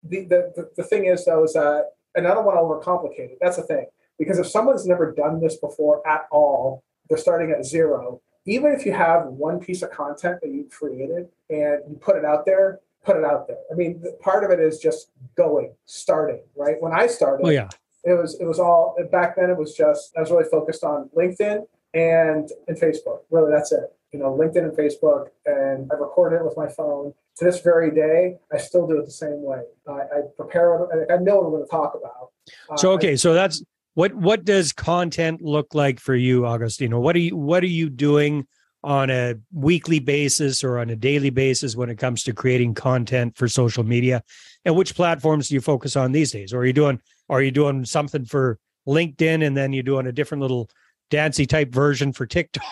the, 0.04 0.26
the 0.26 0.70
the 0.76 0.84
thing 0.84 1.06
is 1.06 1.26
though 1.26 1.44
is 1.44 1.54
that, 1.54 1.92
and 2.16 2.28
I 2.28 2.34
don't 2.34 2.46
want 2.46 2.58
to 2.58 2.62
overcomplicate 2.62 3.32
it. 3.32 3.38
That's 3.42 3.58
the 3.58 3.64
thing 3.64 3.86
because 4.18 4.40
if 4.40 4.48
someone's 4.48 4.86
never 4.86 5.12
done 5.12 5.40
this 5.40 5.58
before 5.58 6.06
at 6.08 6.28
all, 6.32 6.84
they're 7.10 7.18
starting 7.18 7.52
at 7.52 7.66
zero. 7.66 8.22
Even 8.46 8.72
if 8.72 8.86
you 8.86 8.94
have 8.94 9.26
one 9.26 9.60
piece 9.60 9.82
of 9.84 9.92
content 9.92 10.40
that 10.42 10.50
you 10.50 10.68
created 10.72 11.28
and 11.50 11.80
you 11.88 11.98
put 12.02 12.16
it 12.16 12.26
out 12.26 12.46
there, 12.46 12.80
put 13.06 13.16
it 13.16 13.24
out 13.24 13.48
there. 13.48 13.58
I 13.72 13.76
mean, 13.76 14.04
part 14.20 14.44
of 14.44 14.50
it 14.50 14.60
is 14.60 14.80
just 14.80 15.12
going, 15.36 15.74
starting. 15.86 16.42
Right 16.56 16.76
when 16.80 16.92
I 16.94 17.08
started, 17.08 17.46
Oh 17.46 17.50
yeah. 17.50 17.70
it 18.04 18.14
was 18.14 18.40
it 18.40 18.46
was 18.46 18.60
all 18.60 18.96
back 19.12 19.36
then. 19.36 19.50
It 19.50 19.58
was 19.58 19.76
just 19.76 20.14
I 20.18 20.22
was 20.22 20.32
really 20.32 20.50
focused 20.50 20.84
on 20.84 21.10
LinkedIn 21.16 21.66
and 21.94 22.50
and 22.68 22.78
Facebook. 22.78 23.20
Really, 23.30 23.52
that's 23.52 23.72
it. 23.72 23.94
You 24.12 24.20
know, 24.20 24.38
LinkedIn 24.38 24.58
and 24.64 24.74
Facebook, 24.78 25.28
and 25.46 25.90
I 25.92 25.96
recorded 25.96 26.38
it 26.38 26.46
with 26.46 26.58
my 26.58 26.68
phone. 26.68 27.14
To 27.38 27.46
this 27.46 27.62
very 27.62 27.92
day, 27.92 28.38
I 28.54 28.58
still 28.58 28.86
do 28.86 29.00
it 29.00 29.06
the 29.06 29.12
same 29.12 29.42
way. 29.42 29.62
I, 29.88 29.92
I 29.94 30.22
prepare. 30.36 30.84
I 31.12 31.18
know 31.18 31.38
what 31.38 31.46
I'm 31.46 31.52
going 31.52 31.64
to 31.64 31.70
talk 31.70 31.96
about. 31.96 32.32
Uh, 32.70 32.76
So 32.76 32.92
I- 32.92 32.94
okay, 32.96 33.16
so 33.16 33.34
that's 33.34 33.64
what 33.94 34.14
what 34.14 34.44
does 34.44 34.74
content 34.74 35.42
look 35.42 35.74
like 35.74 36.00
for 36.00 36.14
you, 36.14 36.46
Agostino? 36.46 37.00
What 37.00 37.16
are 37.16 37.20
you 37.20 37.38
what 37.38 37.64
are 37.64 37.68
you 37.68 37.90
doing 37.90 38.48
on 38.84 39.10
a 39.10 39.36
weekly 39.54 40.00
basis 40.00 40.62
or 40.64 40.78
on 40.80 40.90
a 40.90 40.96
daily 40.96 41.30
basis 41.30 41.76
when 41.76 41.90
it 41.90 41.98
comes 41.98 42.24
to 42.24 42.34
creating 42.34 42.74
content 42.74 43.38
for 43.38 43.48
social 43.48 43.84
media? 43.86 44.24
And 44.66 44.76
which 44.76 44.94
platforms 44.94 45.48
do 45.48 45.56
you 45.56 45.62
focus 45.62 45.96
on 45.96 46.12
these 46.12 46.32
days? 46.32 46.54
Or 46.54 46.60
are 46.60 46.66
you 46.66 46.74
doing 46.74 47.00
are 47.30 47.42
you 47.42 47.52
doing 47.52 47.86
something 47.86 48.26
for 48.26 48.60
LinkedIn 48.88 49.46
and 49.46 49.56
then 49.56 49.72
you're 49.72 49.84
doing 49.84 50.08
a 50.08 50.12
different 50.12 50.42
little 50.42 50.70
dancey 51.12 51.46
type 51.46 51.72
version 51.72 52.12
for 52.12 52.26
TikTok 52.26 52.64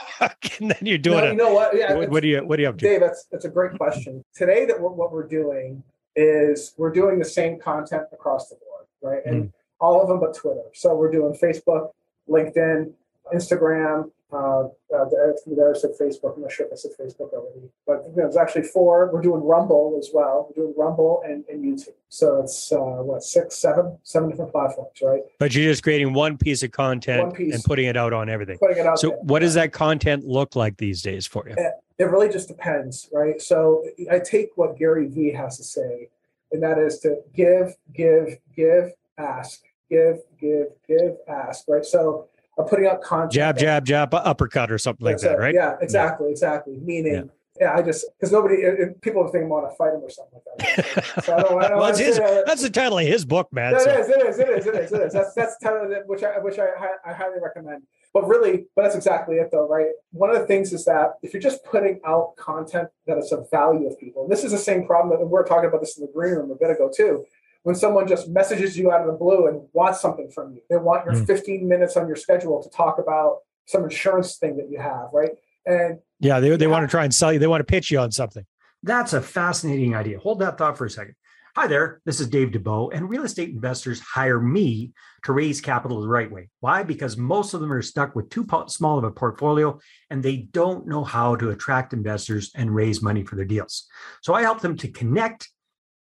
and 0.59 0.71
then 0.71 0.79
you're 0.81 0.97
No, 0.97 1.03
doing 1.03 1.25
you 1.25 1.35
know 1.35 1.53
what? 1.53 1.75
Yeah, 1.77 1.93
what, 1.93 2.09
what 2.09 2.23
do 2.23 2.29
you 2.29 2.43
what 2.43 2.55
do 2.55 2.63
you 2.63 2.67
have 2.67 2.77
to? 2.77 2.85
Dave, 2.85 3.01
that's 3.01 3.25
that's 3.31 3.45
a 3.45 3.49
great 3.49 3.77
question. 3.77 4.23
Today, 4.33 4.65
that 4.65 4.81
we're, 4.81 4.89
what 4.89 5.11
we're 5.11 5.27
doing 5.27 5.83
is 6.15 6.73
we're 6.77 6.91
doing 6.91 7.19
the 7.19 7.25
same 7.25 7.59
content 7.59 8.03
across 8.11 8.49
the 8.49 8.55
board, 8.55 8.87
right? 9.03 9.23
And 9.25 9.43
hmm. 9.43 9.49
all 9.79 10.01
of 10.01 10.07
them 10.07 10.19
but 10.19 10.33
Twitter. 10.33 10.63
So 10.73 10.95
we're 10.95 11.11
doing 11.11 11.33
Facebook, 11.33 11.91
LinkedIn, 12.27 12.91
Instagram. 13.33 14.09
Uh, 14.31 14.65
uh, 14.95 15.05
there 15.09 15.35
there 15.47 15.73
I 15.73 15.77
said 15.77 15.91
Facebook. 15.99 16.35
I'm 16.35 16.43
not 16.43 16.51
sure 16.51 16.67
if 16.67 16.73
I 16.73 16.75
said 16.75 16.91
Facebook 16.99 17.33
already, 17.33 17.67
but 17.87 18.03
you 18.03 18.09
know, 18.09 18.13
there's 18.15 18.37
actually 18.37 18.63
four. 18.63 19.09
We're 19.11 19.21
doing 19.21 19.43
Rumble 19.43 19.97
as 19.97 20.11
well. 20.13 20.47
We're 20.49 20.63
doing 20.63 20.75
Rumble 20.77 21.23
and, 21.25 21.43
and 21.49 21.63
YouTube. 21.63 21.93
So 22.09 22.41
it's 22.43 22.71
uh, 22.71 22.77
what 22.77 23.23
six, 23.23 23.55
seven, 23.55 23.97
seven 24.03 24.29
different 24.29 24.51
platforms, 24.51 24.91
right? 25.01 25.21
But 25.39 25.55
you're 25.55 25.71
just 25.71 25.81
creating 25.81 26.13
one 26.13 26.37
piece 26.37 26.61
of 26.61 26.71
content 26.71 27.33
piece. 27.33 27.55
and 27.55 27.63
putting 27.63 27.87
it 27.87 27.97
out 27.97 28.13
on 28.13 28.29
everything. 28.29 28.59
Putting 28.59 28.77
it 28.77 28.85
out. 28.85 28.99
So 28.99 29.09
there. 29.09 29.19
what 29.23 29.39
does 29.39 29.55
that 29.55 29.73
content 29.73 30.27
look 30.27 30.55
like 30.55 30.77
these 30.77 31.01
days 31.01 31.25
for 31.25 31.49
you? 31.49 31.55
it 31.99 32.05
really 32.05 32.29
just 32.29 32.47
depends, 32.47 33.09
right? 33.11 33.41
So 33.41 33.83
I 34.09 34.19
take 34.19 34.51
what 34.55 34.77
Gary 34.77 35.07
Vee 35.07 35.33
has 35.33 35.57
to 35.57 35.63
say, 35.63 36.09
and 36.51 36.63
that 36.63 36.77
is 36.77 36.99
to 36.99 37.17
give, 37.35 37.75
give, 37.93 38.37
give, 38.55 38.93
ask, 39.17 39.63
give, 39.89 40.19
give, 40.39 40.67
give, 40.87 41.17
ask, 41.27 41.67
right? 41.67 41.83
So 41.83 42.29
Putting 42.67 42.87
out 42.87 43.01
content. 43.01 43.31
Jab, 43.31 43.57
jab, 43.57 43.85
jab, 43.85 44.13
uppercut 44.13 44.71
or 44.71 44.77
something 44.77 45.05
like 45.05 45.19
that, 45.19 45.39
right? 45.39 45.53
Yeah, 45.53 45.77
exactly, 45.81 46.29
exactly. 46.29 46.77
Meaning, 46.81 47.29
yeah, 47.59 47.73
I 47.73 47.81
just 47.81 48.05
because 48.17 48.31
nobody, 48.31 48.55
it, 48.55 49.01
people 49.01 49.27
think 49.27 49.45
I 49.45 49.47
want 49.47 49.69
to 49.69 49.75
fight 49.75 49.93
him 49.93 50.01
or 50.01 50.09
something 50.09 50.39
like 50.57 50.75
that. 50.75 51.05
So 51.25 51.35
I 51.35 51.41
don't, 51.41 51.63
I 51.63 51.67
don't 51.67 51.77
well, 51.77 51.79
want 51.79 51.89
it's 51.91 51.99
to 51.99 52.05
his, 52.05 52.17
that. 52.17 52.45
that's 52.45 52.61
the 52.61 52.69
title 52.69 52.99
of 52.99 53.05
his 53.05 53.25
book, 53.25 53.51
man. 53.51 53.75
It 53.75 53.81
so- 53.81 53.91
is, 53.91 54.09
it 54.09 54.27
is, 54.27 54.39
it 54.39 54.49
is, 54.49 54.65
it 54.67 54.75
is, 54.75 54.91
it 54.91 55.01
is. 55.01 55.13
That's 55.13 55.33
that's 55.33 55.57
kind 55.61 55.77
of 55.77 55.89
the- 55.89 56.03
which 56.05 56.23
I 56.23 56.39
which 56.39 56.57
I, 56.57 56.67
I 57.05 57.13
highly 57.13 57.39
recommend. 57.41 57.83
But 58.13 58.27
really, 58.27 58.65
but 58.75 58.83
that's 58.83 58.95
exactly 58.95 59.35
it, 59.35 59.49
though, 59.51 59.67
right? 59.67 59.87
One 60.11 60.29
of 60.31 60.39
the 60.39 60.47
things 60.47 60.73
is 60.73 60.85
that 60.85 61.13
if 61.21 61.33
you're 61.33 61.41
just 61.41 61.63
putting 61.63 61.99
out 62.05 62.35
content 62.37 62.89
that 63.05 63.17
is 63.17 63.31
of 63.31 63.49
value 63.51 63.87
of 63.87 63.99
people, 63.99 64.23
and 64.23 64.31
this 64.31 64.43
is 64.43 64.51
the 64.51 64.57
same 64.57 64.85
problem 64.85 65.17
that 65.19 65.25
we 65.25 65.37
are 65.37 65.43
talking 65.43 65.69
about 65.69 65.81
this 65.81 65.97
in 65.97 66.05
the 66.05 66.11
green 66.11 66.33
room 66.33 66.51
a 66.51 66.55
bit 66.55 66.71
ago 66.71 66.89
too. 66.93 67.25
When 67.63 67.75
someone 67.75 68.07
just 68.07 68.29
messages 68.29 68.77
you 68.77 68.91
out 68.91 69.01
of 69.01 69.07
the 69.07 69.13
blue 69.13 69.47
and 69.47 69.61
wants 69.73 69.99
something 70.01 70.29
from 70.29 70.53
you, 70.53 70.61
they 70.69 70.77
want 70.77 71.05
your 71.05 71.13
Mm. 71.15 71.25
15 71.27 71.67
minutes 71.67 71.97
on 71.97 72.07
your 72.07 72.15
schedule 72.15 72.63
to 72.63 72.69
talk 72.69 72.99
about 72.99 73.39
some 73.65 73.83
insurance 73.83 74.37
thing 74.37 74.57
that 74.57 74.69
you 74.71 74.79
have, 74.79 75.09
right? 75.13 75.31
And 75.65 75.99
Yeah, 76.19 76.39
they, 76.39 76.55
they 76.55 76.65
Yeah. 76.65 76.71
want 76.71 76.83
to 76.83 76.87
try 76.91 77.03
and 77.03 77.13
sell 77.13 77.31
you. 77.33 77.39
They 77.39 77.47
want 77.47 77.59
to 77.61 77.65
pitch 77.65 77.91
you 77.91 77.99
on 77.99 78.11
something. 78.11 78.45
That's 78.81 79.13
a 79.13 79.21
fascinating 79.21 79.93
idea. 79.93 80.19
Hold 80.19 80.39
that 80.39 80.57
thought 80.57 80.77
for 80.77 80.85
a 80.85 80.89
second. 80.89 81.15
Hi 81.55 81.67
there, 81.67 81.99
this 82.05 82.21
is 82.21 82.27
Dave 82.29 82.51
Dubeau, 82.51 82.89
and 82.93 83.09
real 83.09 83.23
estate 83.23 83.49
investors 83.49 83.99
hire 83.99 84.39
me 84.39 84.93
to 85.23 85.33
raise 85.33 85.59
capital 85.59 85.99
the 85.99 86.07
right 86.07 86.31
way. 86.31 86.49
Why? 86.61 86.83
Because 86.83 87.17
most 87.17 87.53
of 87.53 87.59
them 87.59 87.73
are 87.73 87.81
stuck 87.81 88.15
with 88.15 88.29
too 88.29 88.45
small 88.67 88.97
of 88.97 89.03
a 89.03 89.11
portfolio 89.11 89.77
and 90.09 90.23
they 90.23 90.37
don't 90.37 90.87
know 90.87 91.03
how 91.03 91.35
to 91.35 91.49
attract 91.49 91.91
investors 91.91 92.51
and 92.55 92.73
raise 92.73 93.01
money 93.01 93.23
for 93.23 93.35
their 93.35 93.45
deals. 93.45 93.87
So 94.21 94.33
I 94.33 94.43
help 94.43 94.61
them 94.61 94.77
to 94.77 94.87
connect, 94.89 95.49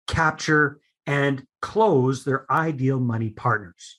capture, 0.07 0.79
and 1.07 1.43
close 1.61 2.23
their 2.23 2.49
ideal 2.51 2.99
money 2.99 3.29
partners. 3.29 3.97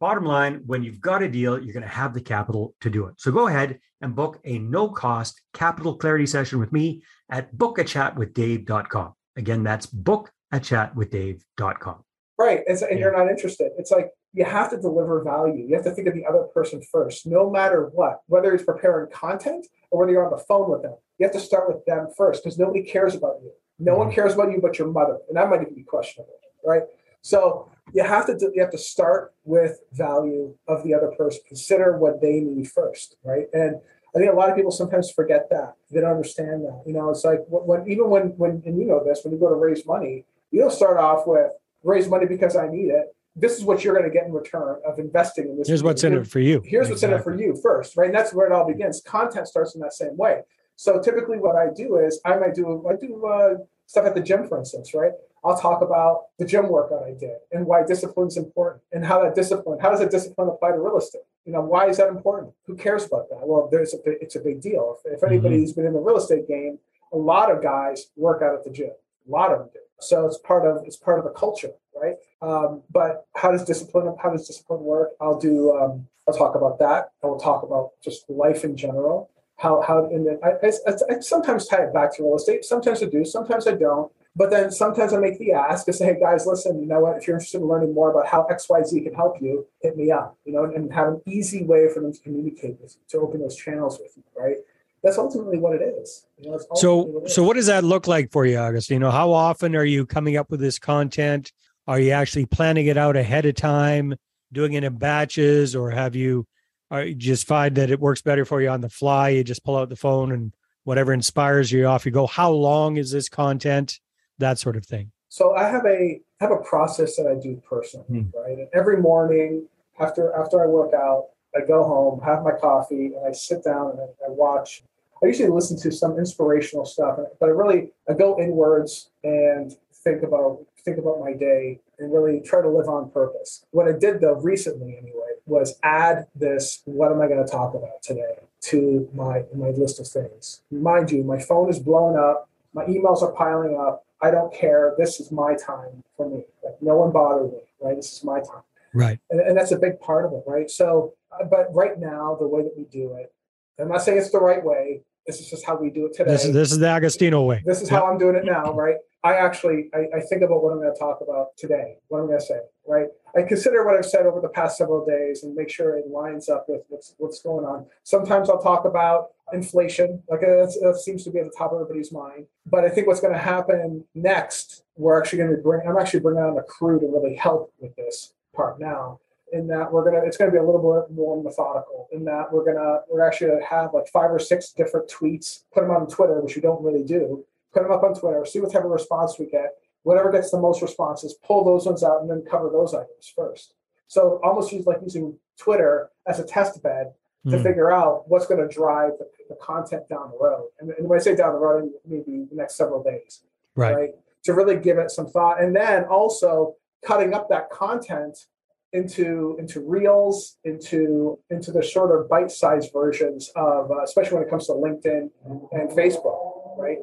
Bottom 0.00 0.24
line, 0.24 0.62
when 0.66 0.82
you've 0.82 1.00
got 1.00 1.22
a 1.22 1.28
deal, 1.28 1.62
you're 1.62 1.74
going 1.74 1.84
to 1.84 1.88
have 1.88 2.12
the 2.12 2.20
capital 2.20 2.74
to 2.80 2.90
do 2.90 3.06
it. 3.06 3.14
So 3.18 3.30
go 3.30 3.46
ahead 3.46 3.78
and 4.00 4.16
book 4.16 4.40
a 4.44 4.58
no 4.58 4.88
cost 4.88 5.40
capital 5.54 5.94
clarity 5.94 6.26
session 6.26 6.58
with 6.58 6.72
me 6.72 7.04
at 7.30 7.54
bookachatwithdave.com. 7.54 9.12
Again, 9.36 9.62
that's 9.62 9.86
book 9.86 10.32
at 10.50 10.62
chatwithdave.com. 10.62 12.02
Right. 12.36 12.62
and 12.66 12.80
yeah. 12.80 12.96
you're 12.96 13.16
not 13.16 13.30
interested. 13.30 13.70
It's 13.78 13.92
like 13.92 14.10
you 14.32 14.44
have 14.44 14.70
to 14.70 14.80
deliver 14.80 15.22
value. 15.22 15.66
You 15.68 15.76
have 15.76 15.84
to 15.84 15.92
think 15.92 16.08
of 16.08 16.14
the 16.14 16.26
other 16.26 16.44
person 16.54 16.82
first, 16.90 17.26
no 17.26 17.48
matter 17.48 17.90
what, 17.92 18.22
whether 18.26 18.52
it's 18.54 18.64
preparing 18.64 19.10
content 19.12 19.66
or 19.90 20.00
whether 20.00 20.12
you're 20.12 20.24
on 20.24 20.36
the 20.36 20.42
phone 20.48 20.68
with 20.70 20.82
them. 20.82 20.96
You 21.18 21.26
have 21.26 21.34
to 21.34 21.40
start 21.40 21.68
with 21.72 21.84
them 21.84 22.08
first 22.16 22.42
because 22.42 22.58
nobody 22.58 22.82
cares 22.82 23.14
about 23.14 23.36
you. 23.42 23.52
No 23.78 23.92
mm-hmm. 23.92 23.98
one 24.00 24.12
cares 24.12 24.34
about 24.34 24.50
you 24.50 24.60
but 24.60 24.78
your 24.78 24.88
mother. 24.88 25.18
And 25.28 25.36
that 25.36 25.48
might 25.48 25.62
even 25.62 25.74
be 25.74 25.82
questionable. 25.82 26.34
Right. 26.64 26.82
So 27.22 27.70
you 27.92 28.02
have 28.02 28.26
to 28.26 28.50
you 28.54 28.60
have 28.60 28.70
to 28.70 28.78
start 28.78 29.34
with 29.44 29.80
value 29.92 30.54
of 30.68 30.82
the 30.84 30.94
other 30.94 31.12
person. 31.16 31.40
Consider 31.46 31.96
what 31.98 32.20
they 32.20 32.40
need 32.40 32.70
first. 32.70 33.16
Right. 33.24 33.46
And 33.52 33.80
I 34.14 34.18
think 34.18 34.30
a 34.30 34.36
lot 34.36 34.50
of 34.50 34.56
people 34.56 34.70
sometimes 34.70 35.10
forget 35.10 35.48
that. 35.50 35.74
They 35.90 36.00
don't 36.00 36.10
understand 36.10 36.64
that. 36.64 36.82
You 36.86 36.92
know, 36.92 37.10
it's 37.10 37.24
like 37.24 37.40
when 37.48 37.88
even 37.88 38.10
when 38.10 38.36
when 38.36 38.62
and 38.66 38.78
you 38.78 38.86
know 38.86 39.02
this, 39.04 39.20
when 39.24 39.32
you 39.32 39.40
go 39.40 39.48
to 39.48 39.54
raise 39.54 39.86
money, 39.86 40.24
you 40.50 40.60
don't 40.60 40.72
start 40.72 40.98
off 40.98 41.26
with 41.26 41.50
raise 41.82 42.08
money 42.08 42.26
because 42.26 42.56
I 42.56 42.68
need 42.68 42.90
it. 42.90 43.06
This 43.34 43.56
is 43.56 43.64
what 43.64 43.82
you're 43.82 43.94
going 43.94 44.08
to 44.08 44.12
get 44.12 44.26
in 44.26 44.32
return 44.32 44.76
of 44.86 44.98
investing 44.98 45.48
in 45.48 45.56
this. 45.56 45.66
Here's 45.66 45.82
what's 45.82 46.04
in 46.04 46.12
it 46.12 46.26
for 46.26 46.40
you. 46.40 46.60
Here's 46.66 46.90
exactly. 46.90 46.92
what's 46.92 47.02
in 47.02 47.12
it 47.12 47.38
for 47.38 47.42
you 47.42 47.58
first, 47.62 47.96
right? 47.96 48.06
And 48.06 48.14
that's 48.14 48.34
where 48.34 48.46
it 48.46 48.52
all 48.52 48.66
begins. 48.66 49.00
Content 49.00 49.48
starts 49.48 49.74
in 49.74 49.80
that 49.80 49.94
same 49.94 50.16
way. 50.18 50.42
So 50.82 51.00
typically, 51.00 51.38
what 51.38 51.54
I 51.54 51.72
do 51.72 51.98
is 51.98 52.20
I 52.24 52.34
might 52.34 52.56
do 52.56 52.84
I 52.90 52.96
do 52.96 53.24
uh, 53.24 53.54
stuff 53.86 54.04
at 54.04 54.16
the 54.16 54.20
gym, 54.20 54.48
for 54.48 54.58
instance, 54.58 54.94
right? 54.94 55.12
I'll 55.44 55.56
talk 55.56 55.80
about 55.80 56.24
the 56.40 56.44
gym 56.44 56.68
workout 56.68 57.04
I 57.04 57.12
did 57.12 57.36
and 57.52 57.66
why 57.66 57.84
discipline 57.84 58.26
is 58.26 58.36
important 58.36 58.82
and 58.90 59.06
how 59.06 59.22
that 59.22 59.36
discipline, 59.36 59.78
how 59.78 59.90
does 59.90 60.00
that 60.00 60.10
discipline 60.10 60.48
apply 60.48 60.72
to 60.72 60.80
real 60.80 60.98
estate? 60.98 61.22
You 61.44 61.52
know, 61.52 61.60
why 61.60 61.88
is 61.88 61.98
that 61.98 62.08
important? 62.08 62.52
Who 62.66 62.74
cares 62.74 63.04
about 63.04 63.28
that? 63.28 63.46
Well, 63.46 63.68
there's 63.70 63.94
a, 63.94 63.98
it's 64.04 64.34
a 64.34 64.40
big 64.40 64.60
deal. 64.60 64.96
If, 65.04 65.18
if 65.18 65.22
anybody's 65.22 65.70
mm-hmm. 65.70 65.82
been 65.82 65.86
in 65.86 65.92
the 65.92 66.00
real 66.00 66.16
estate 66.16 66.48
game, 66.48 66.80
a 67.12 67.16
lot 67.16 67.52
of 67.52 67.62
guys 67.62 68.06
work 68.16 68.42
out 68.42 68.52
at 68.52 68.64
the 68.64 68.70
gym. 68.70 68.90
A 69.28 69.30
lot 69.30 69.52
of 69.52 69.60
them 69.60 69.68
do. 69.72 69.80
So 70.00 70.26
it's 70.26 70.38
part 70.38 70.66
of 70.66 70.84
it's 70.84 70.96
part 70.96 71.20
of 71.20 71.24
the 71.24 71.30
culture, 71.30 71.74
right? 71.94 72.16
Um, 72.40 72.82
but 72.90 73.26
how 73.36 73.52
does 73.52 73.62
discipline 73.64 74.12
how 74.20 74.30
does 74.30 74.48
discipline 74.48 74.80
work? 74.80 75.10
I'll 75.20 75.38
do 75.38 75.76
um, 75.76 76.08
I'll 76.26 76.34
talk 76.34 76.56
about 76.56 76.80
that. 76.80 77.12
I 77.22 77.28
will 77.28 77.38
talk 77.38 77.62
about 77.62 77.92
just 78.02 78.28
life 78.28 78.64
in 78.64 78.76
general. 78.76 79.30
How 79.58 79.82
how 79.82 80.06
and 80.06 80.26
then 80.26 80.38
I, 80.42 80.66
I, 80.66 81.14
I 81.14 81.20
sometimes 81.20 81.66
tie 81.66 81.84
it 81.84 81.94
back 81.94 82.14
to 82.16 82.22
real 82.22 82.36
estate. 82.36 82.64
Sometimes 82.64 83.02
I 83.02 83.06
do. 83.06 83.24
Sometimes 83.24 83.66
I 83.66 83.72
don't. 83.72 84.10
But 84.34 84.50
then 84.50 84.70
sometimes 84.70 85.12
I 85.12 85.18
make 85.18 85.38
the 85.38 85.52
ask 85.52 85.84
to 85.84 85.92
say, 85.92 86.06
hey 86.06 86.18
guys, 86.18 86.46
listen, 86.46 86.80
you 86.80 86.86
know 86.86 87.00
what? 87.00 87.18
If 87.18 87.26
you're 87.26 87.36
interested 87.36 87.60
in 87.60 87.68
learning 87.68 87.92
more 87.92 88.10
about 88.10 88.26
how 88.26 88.46
XYZ 88.50 89.04
can 89.04 89.14
help 89.14 89.36
you, 89.42 89.66
hit 89.82 89.94
me 89.94 90.10
up, 90.10 90.38
you 90.46 90.54
know, 90.54 90.64
and, 90.64 90.74
and 90.74 90.92
have 90.94 91.08
an 91.08 91.22
easy 91.26 91.64
way 91.64 91.86
for 91.92 92.00
them 92.00 92.14
to 92.14 92.18
communicate 92.20 92.80
with 92.80 92.96
you, 92.96 93.02
to 93.10 93.18
open 93.18 93.40
those 93.40 93.54
channels 93.54 93.98
with 94.00 94.12
you, 94.16 94.22
right? 94.34 94.56
that's 95.02 95.18
ultimately 95.18 95.58
what 95.58 95.74
it 95.74 95.82
is. 95.82 96.26
You 96.38 96.50
know, 96.50 96.60
so, 96.74 96.96
what 97.02 97.30
so 97.30 97.42
what 97.42 97.54
does 97.54 97.66
that 97.66 97.84
look 97.84 98.06
like 98.06 98.30
for 98.30 98.46
you, 98.46 98.58
August? 98.58 98.90
You 98.90 98.98
know, 98.98 99.10
how 99.10 99.32
often 99.32 99.74
are 99.74 99.84
you 99.84 100.06
coming 100.06 100.36
up 100.36 100.50
with 100.50 100.60
this 100.60 100.78
content? 100.78 101.52
Are 101.86 101.98
you 101.98 102.12
actually 102.12 102.46
planning 102.46 102.86
it 102.86 102.96
out 102.96 103.16
ahead 103.16 103.44
of 103.44 103.56
time, 103.56 104.14
doing 104.52 104.74
it 104.74 104.84
in 104.84 104.96
batches, 104.96 105.74
or 105.74 105.90
have 105.90 106.14
you, 106.14 106.46
are 106.92 107.04
you 107.06 107.14
just 107.14 107.46
find 107.46 107.74
that 107.76 107.90
it 107.90 107.98
works 107.98 108.20
better 108.20 108.44
for 108.44 108.60
you 108.60 108.68
on 108.68 108.82
the 108.82 108.90
fly? 108.90 109.30
You 109.30 109.42
just 109.42 109.64
pull 109.64 109.76
out 109.76 109.88
the 109.88 109.96
phone 109.96 110.30
and 110.30 110.52
whatever 110.84 111.14
inspires 111.14 111.72
you 111.72 111.86
off 111.86 112.04
you 112.04 112.12
go. 112.12 112.26
How 112.26 112.50
long 112.50 112.98
is 112.98 113.10
this 113.10 113.30
content? 113.30 113.98
That 114.38 114.58
sort 114.58 114.76
of 114.76 114.84
thing. 114.84 115.10
So 115.28 115.54
I 115.54 115.68
have 115.68 115.86
a 115.86 116.20
I 116.40 116.44
have 116.44 116.50
a 116.50 116.62
process 116.62 117.16
that 117.16 117.26
I 117.26 117.40
do 117.40 117.62
personally, 117.68 118.20
hmm. 118.20 118.38
right? 118.38 118.58
And 118.58 118.68
every 118.74 118.98
morning 118.98 119.66
after 119.98 120.34
after 120.34 120.62
I 120.62 120.66
work 120.66 120.92
out, 120.92 121.28
I 121.56 121.64
go 121.66 121.82
home, 121.82 122.20
have 122.20 122.42
my 122.42 122.52
coffee, 122.52 123.14
and 123.14 123.26
I 123.26 123.32
sit 123.32 123.64
down 123.64 123.92
and 123.92 124.00
I, 124.00 124.26
I 124.26 124.28
watch 124.28 124.82
I 125.22 125.26
usually 125.26 125.48
listen 125.48 125.78
to 125.78 125.92
some 125.92 126.18
inspirational 126.18 126.84
stuff, 126.84 127.18
but 127.40 127.46
I 127.46 127.52
really 127.52 127.92
I 128.08 128.12
go 128.12 128.38
inwards 128.38 129.10
and 129.24 129.74
think 130.04 130.22
about 130.22 130.66
think 130.84 130.98
about 130.98 131.20
my 131.20 131.32
day 131.32 131.80
and 131.98 132.12
really 132.12 132.40
try 132.40 132.60
to 132.60 132.68
live 132.68 132.88
on 132.88 133.10
purpose. 133.10 133.64
What 133.70 133.88
I 133.88 133.92
did 133.92 134.20
though 134.20 134.34
recently 134.34 134.98
anyway 135.00 135.21
was 135.52 135.78
add 135.82 136.26
this 136.34 136.82
what 136.84 137.12
am 137.12 137.20
I 137.20 137.28
going 137.28 137.44
to 137.44 137.50
talk 137.50 137.74
about 137.74 138.02
today 138.02 138.36
to 138.62 139.08
my 139.14 139.44
my 139.54 139.70
list 139.70 140.00
of 140.00 140.08
things. 140.08 140.62
Mind 140.70 141.10
you, 141.10 141.22
my 141.22 141.38
phone 141.38 141.68
is 141.68 141.78
blowing 141.78 142.16
up, 142.16 142.48
my 142.72 142.84
emails 142.84 143.22
are 143.22 143.32
piling 143.32 143.78
up. 143.78 144.04
I 144.20 144.30
don't 144.30 144.54
care. 144.54 144.94
This 144.96 145.20
is 145.20 145.32
my 145.32 145.54
time 145.54 146.04
for 146.16 146.28
me. 146.28 146.44
Like 146.64 146.80
no 146.80 146.96
one 146.96 147.12
bother 147.12 147.44
me, 147.44 147.60
right? 147.80 147.96
This 147.96 148.12
is 148.12 148.24
my 148.24 148.38
time. 148.40 148.62
Right. 148.94 149.18
And, 149.30 149.40
and 149.40 149.56
that's 149.56 149.72
a 149.72 149.78
big 149.78 150.00
part 150.00 150.24
of 150.26 150.32
it, 150.32 150.44
right? 150.46 150.70
So, 150.70 151.14
uh, 151.32 151.44
but 151.44 151.74
right 151.74 151.98
now, 151.98 152.36
the 152.38 152.46
way 152.46 152.62
that 152.62 152.74
we 152.76 152.84
do 152.84 153.14
it, 153.14 153.32
I'm 153.80 153.88
not 153.88 154.02
saying 154.02 154.18
it's 154.18 154.30
the 154.30 154.38
right 154.40 154.62
way, 154.64 155.02
this 155.26 155.40
is 155.40 155.50
just 155.50 155.64
how 155.66 155.76
we 155.76 155.90
do 155.90 156.06
it 156.06 156.14
today. 156.14 156.30
This 156.30 156.44
is, 156.44 156.52
this 156.52 156.72
is 156.72 156.78
the 156.78 156.88
Agostino 156.88 157.42
way. 157.42 157.62
This 157.64 157.80
is 157.80 157.90
yep. 157.90 158.00
how 158.00 158.10
I'm 158.10 158.18
doing 158.18 158.36
it 158.36 158.44
now, 158.44 158.72
right? 158.72 158.96
I 159.24 159.34
actually 159.34 159.88
I, 159.94 160.16
I, 160.16 160.20
think 160.20 160.42
about 160.42 160.62
what 160.62 160.72
I'm 160.72 160.80
going 160.80 160.92
to 160.92 160.98
talk 160.98 161.20
about 161.20 161.56
today, 161.56 161.96
what 162.08 162.18
I'm 162.18 162.26
going 162.26 162.40
to 162.40 162.44
say, 162.44 162.58
right? 162.86 163.06
I 163.36 163.42
consider 163.42 163.84
what 163.84 163.96
I've 163.96 164.04
said 164.04 164.26
over 164.26 164.40
the 164.40 164.48
past 164.48 164.76
several 164.76 165.06
days 165.06 165.44
and 165.44 165.54
make 165.54 165.70
sure 165.70 165.96
it 165.96 166.08
lines 166.08 166.48
up 166.48 166.66
with 166.68 166.82
what's, 166.88 167.14
what's 167.18 167.40
going 167.40 167.64
on. 167.64 167.86
Sometimes 168.02 168.50
I'll 168.50 168.60
talk 168.60 168.84
about 168.84 169.28
inflation, 169.52 170.22
like 170.28 170.40
uh, 170.42 170.66
that 170.66 171.00
seems 171.04 171.22
to 171.24 171.30
be 171.30 171.38
at 171.38 171.44
the 171.44 171.54
top 171.56 171.72
of 171.72 171.80
everybody's 171.80 172.10
mind. 172.10 172.46
But 172.66 172.84
I 172.84 172.88
think 172.88 173.06
what's 173.06 173.20
going 173.20 173.32
to 173.32 173.38
happen 173.38 174.04
next, 174.14 174.82
we're 174.96 175.18
actually 175.20 175.38
going 175.38 175.56
to 175.56 175.62
bring. 175.62 175.86
I'm 175.86 175.98
actually 175.98 176.20
bringing 176.20 176.42
on 176.42 176.58
a 176.58 176.62
crew 176.62 176.98
to 176.98 177.06
really 177.06 177.36
help 177.36 177.72
with 177.78 177.94
this 177.96 178.34
part 178.54 178.80
now 178.80 179.20
in 179.52 179.66
that 179.66 179.92
we're 179.92 180.04
gonna 180.04 180.24
it's 180.24 180.36
gonna 180.36 180.50
be 180.50 180.56
a 180.56 180.62
little 180.62 180.80
bit 180.80 181.14
more 181.14 181.42
methodical 181.42 182.08
in 182.10 182.24
that 182.24 182.50
we're 182.50 182.64
gonna 182.64 183.00
we're 183.10 183.26
actually 183.26 183.48
gonna 183.48 183.64
have 183.64 183.92
like 183.92 184.08
five 184.08 184.30
or 184.30 184.38
six 184.38 184.72
different 184.72 185.08
tweets 185.10 185.64
put 185.74 185.82
them 185.82 185.90
on 185.90 186.06
twitter 186.06 186.40
which 186.40 186.56
we 186.56 186.62
don't 186.62 186.82
really 186.82 187.04
do 187.04 187.44
put 187.72 187.82
them 187.82 187.92
up 187.92 188.02
on 188.02 188.14
twitter 188.14 188.44
see 188.44 188.60
what 188.60 188.72
type 188.72 188.84
of 188.84 188.90
response 188.90 189.36
we 189.38 189.46
get 189.46 189.72
whatever 190.02 190.30
gets 190.30 190.50
the 190.50 190.60
most 190.60 190.82
responses 190.82 191.34
pull 191.44 191.64
those 191.64 191.86
ones 191.86 192.02
out 192.02 192.20
and 192.20 192.30
then 192.30 192.42
cover 192.50 192.70
those 192.70 192.94
items 192.94 193.32
first 193.34 193.74
so 194.08 194.40
almost 194.42 194.72
use 194.72 194.86
like 194.86 194.98
using 195.02 195.36
twitter 195.58 196.10
as 196.26 196.38
a 196.38 196.44
test 196.44 196.82
bed 196.82 197.12
to 197.48 197.56
mm. 197.56 197.62
figure 197.62 197.90
out 197.90 198.22
what's 198.28 198.46
going 198.46 198.60
to 198.60 198.72
drive 198.72 199.10
the, 199.18 199.26
the, 199.48 199.56
content 199.56 200.08
down 200.08 200.30
the 200.30 200.38
road 200.38 200.68
and, 200.80 200.90
and 200.90 201.08
when 201.08 201.18
i 201.18 201.22
say 201.22 201.34
down 201.34 201.52
the 201.52 201.58
road 201.58 201.90
maybe 202.06 202.46
the 202.50 202.56
next 202.56 202.76
several 202.76 203.02
days 203.02 203.42
right. 203.74 203.94
right 203.94 204.10
to 204.44 204.54
really 204.54 204.76
give 204.76 204.98
it 204.98 205.10
some 205.10 205.26
thought 205.26 205.62
and 205.62 205.74
then 205.74 206.04
also 206.04 206.74
cutting 207.04 207.34
up 207.34 207.48
that 207.48 207.70
content 207.70 208.46
into 208.92 209.56
into 209.58 209.80
reels, 209.80 210.58
into 210.64 211.38
into 211.50 211.72
the 211.72 211.82
shorter 211.82 212.24
bite-sized 212.28 212.92
versions 212.92 213.50
of, 213.56 213.90
uh, 213.90 214.02
especially 214.02 214.34
when 214.34 214.42
it 214.44 214.50
comes 214.50 214.66
to 214.66 214.72
LinkedIn 214.72 215.30
and 215.72 215.90
Facebook, 215.90 216.78
right? 216.78 216.98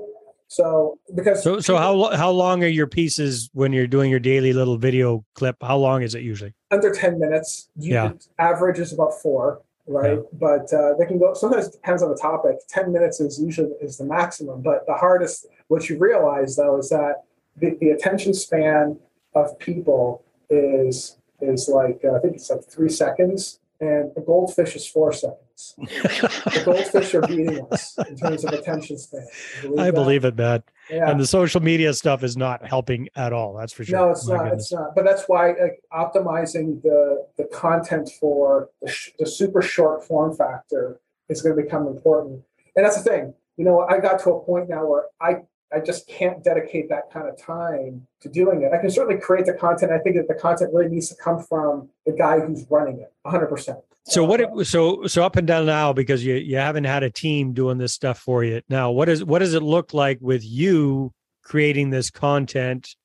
So 0.50 0.98
because 1.14 1.44
so 1.44 1.60
so 1.60 1.78
how 1.78 2.10
how 2.18 2.32
long 2.32 2.64
are 2.64 2.68
your 2.68 2.88
pieces 2.88 3.52
when 3.54 3.72
you're 3.72 3.86
doing 3.86 4.10
your 4.10 4.20
daily 4.20 4.52
little 4.52 4.78
video 4.78 5.24
clip? 5.36 5.56
How 5.62 5.78
long 5.78 6.02
is 6.02 6.16
it 6.16 6.24
usually? 6.24 6.56
Under 6.72 6.92
ten 6.92 7.20
minutes. 7.20 7.70
You 7.78 7.94
yeah. 7.94 8.12
Average 8.40 8.80
is 8.80 8.92
about 8.92 9.14
four, 9.22 9.62
right? 9.86 10.18
Yeah. 10.18 10.24
But 10.34 10.74
uh, 10.74 10.96
they 10.98 11.06
can 11.06 11.20
go. 11.20 11.36
Sometimes 11.36 11.68
it 11.68 11.74
depends 11.74 12.02
on 12.02 12.10
the 12.10 12.18
topic. 12.18 12.56
Ten 12.68 12.92
minutes 12.92 13.20
is 13.20 13.40
usually 13.40 13.74
is 13.80 14.00
the 14.00 14.06
maximum. 14.06 14.64
But 14.64 14.88
the 14.88 14.96
hardest, 14.96 15.46
what 15.68 15.88
you 15.88 16.00
realize 16.00 16.56
though, 16.56 16.80
is 16.80 16.90
that 16.90 17.26
the, 17.58 17.78
the 17.80 17.92
attention 17.92 18.34
span 18.34 18.98
of 19.36 19.58
people 19.60 20.24
is 20.50 21.18
is 21.42 21.70
like 21.70 22.02
uh, 22.04 22.16
I 22.16 22.20
think 22.22 22.38
it's 22.38 22.50
like 22.50 22.66
three 22.66 22.90
seconds, 22.90 23.60
and 23.80 24.12
a 24.18 24.22
goldfish 24.22 24.76
is 24.76 24.88
four 24.88 25.14
seconds. 25.14 25.44
the 25.78 26.62
goldfish 26.66 27.14
are 27.14 27.22
beating 27.22 27.66
us 27.72 27.98
in 28.08 28.16
terms 28.16 28.46
of 28.46 28.54
attention 28.54 28.98
span. 28.98 29.26
Believe 29.62 29.80
I 29.80 29.86
that? 29.86 29.94
believe 29.94 30.26
it, 30.26 30.36
Matt. 30.38 30.64
Yeah. 30.90 31.10
And 31.10 31.20
the 31.20 31.28
social 31.28 31.62
media 31.62 31.94
stuff 31.94 32.24
is 32.24 32.38
not 32.38 32.66
helping 32.66 33.10
at 33.16 33.34
all. 33.34 33.54
That's 33.56 33.74
for 33.74 33.84
sure. 33.84 34.00
No, 34.00 34.12
it's 34.12 34.28
My 34.28 34.36
not. 34.36 34.44
Goodness. 34.44 34.64
It's 34.64 34.74
not. 34.74 34.96
But 34.96 35.06
that's 35.06 35.24
why 35.28 35.50
like, 35.50 35.82
optimizing 35.94 36.82
the 36.82 37.26
the 37.38 37.46
content 37.46 38.10
for 38.20 38.70
the, 38.82 38.90
sh- 38.90 39.12
the 39.20 39.26
super 39.26 39.62
short 39.62 40.04
form 40.04 40.36
factor 40.36 41.00
is 41.30 41.42
going 41.42 41.56
to 41.56 41.62
become 41.62 41.88
important. 41.88 42.42
And 42.76 42.86
that's 42.86 43.02
the 43.02 43.10
thing. 43.10 43.34
You 43.58 43.66
know, 43.66 43.86
I 43.90 44.00
got 44.00 44.20
to 44.22 44.32
a 44.32 44.44
point 44.44 44.70
now 44.70 44.86
where 44.86 45.06
I 45.22 45.42
I 45.72 45.80
just 45.80 46.08
can't 46.08 46.44
dedicate 46.44 46.90
that 46.90 47.12
kind 47.12 47.28
of 47.28 47.38
time 47.38 48.08
to 48.22 48.30
doing 48.30 48.64
it. 48.64 48.74
I 48.74 48.80
can 48.80 48.90
certainly 48.90 49.22
create 49.22 49.46
the 49.46 49.54
content. 49.54 49.92
I 49.92 50.00
think 50.00 50.16
that 50.16 50.28
the 50.28 50.34
content 50.34 50.74
really 50.74 50.90
needs 50.90 51.10
to 51.10 51.16
come 51.16 51.44
from 51.44 51.90
the 52.06 52.14
guy 52.14 52.40
who's 52.40 52.66
running 52.70 53.00
it 53.00 53.14
100%. 53.26 53.82
So 54.10 54.24
what 54.24 54.42
it, 54.42 54.50
uh-huh. 54.50 54.64
so 54.64 55.06
so 55.06 55.24
up 55.24 55.36
and 55.36 55.46
down 55.46 55.68
now 55.68 55.94
because 55.94 56.26
you 56.26 56.34
you 56.36 56.58
haven't 56.58 56.86
had 56.86 57.04
a 57.04 57.12
team 57.12 57.54
doing 57.54 57.78
this 57.78 57.94
stuff 57.94 58.20
for 58.20 58.44
you. 58.44 58.62
Now, 58.68 58.90
what 58.92 59.08
is 59.08 59.24
what 59.24 59.40
does 59.40 59.54
it 59.54 59.62
look 59.62 59.94
like 59.94 60.18
with 60.20 60.44
you 60.44 61.14
creating 61.44 61.90
this 61.90 62.10
content 62.10 62.96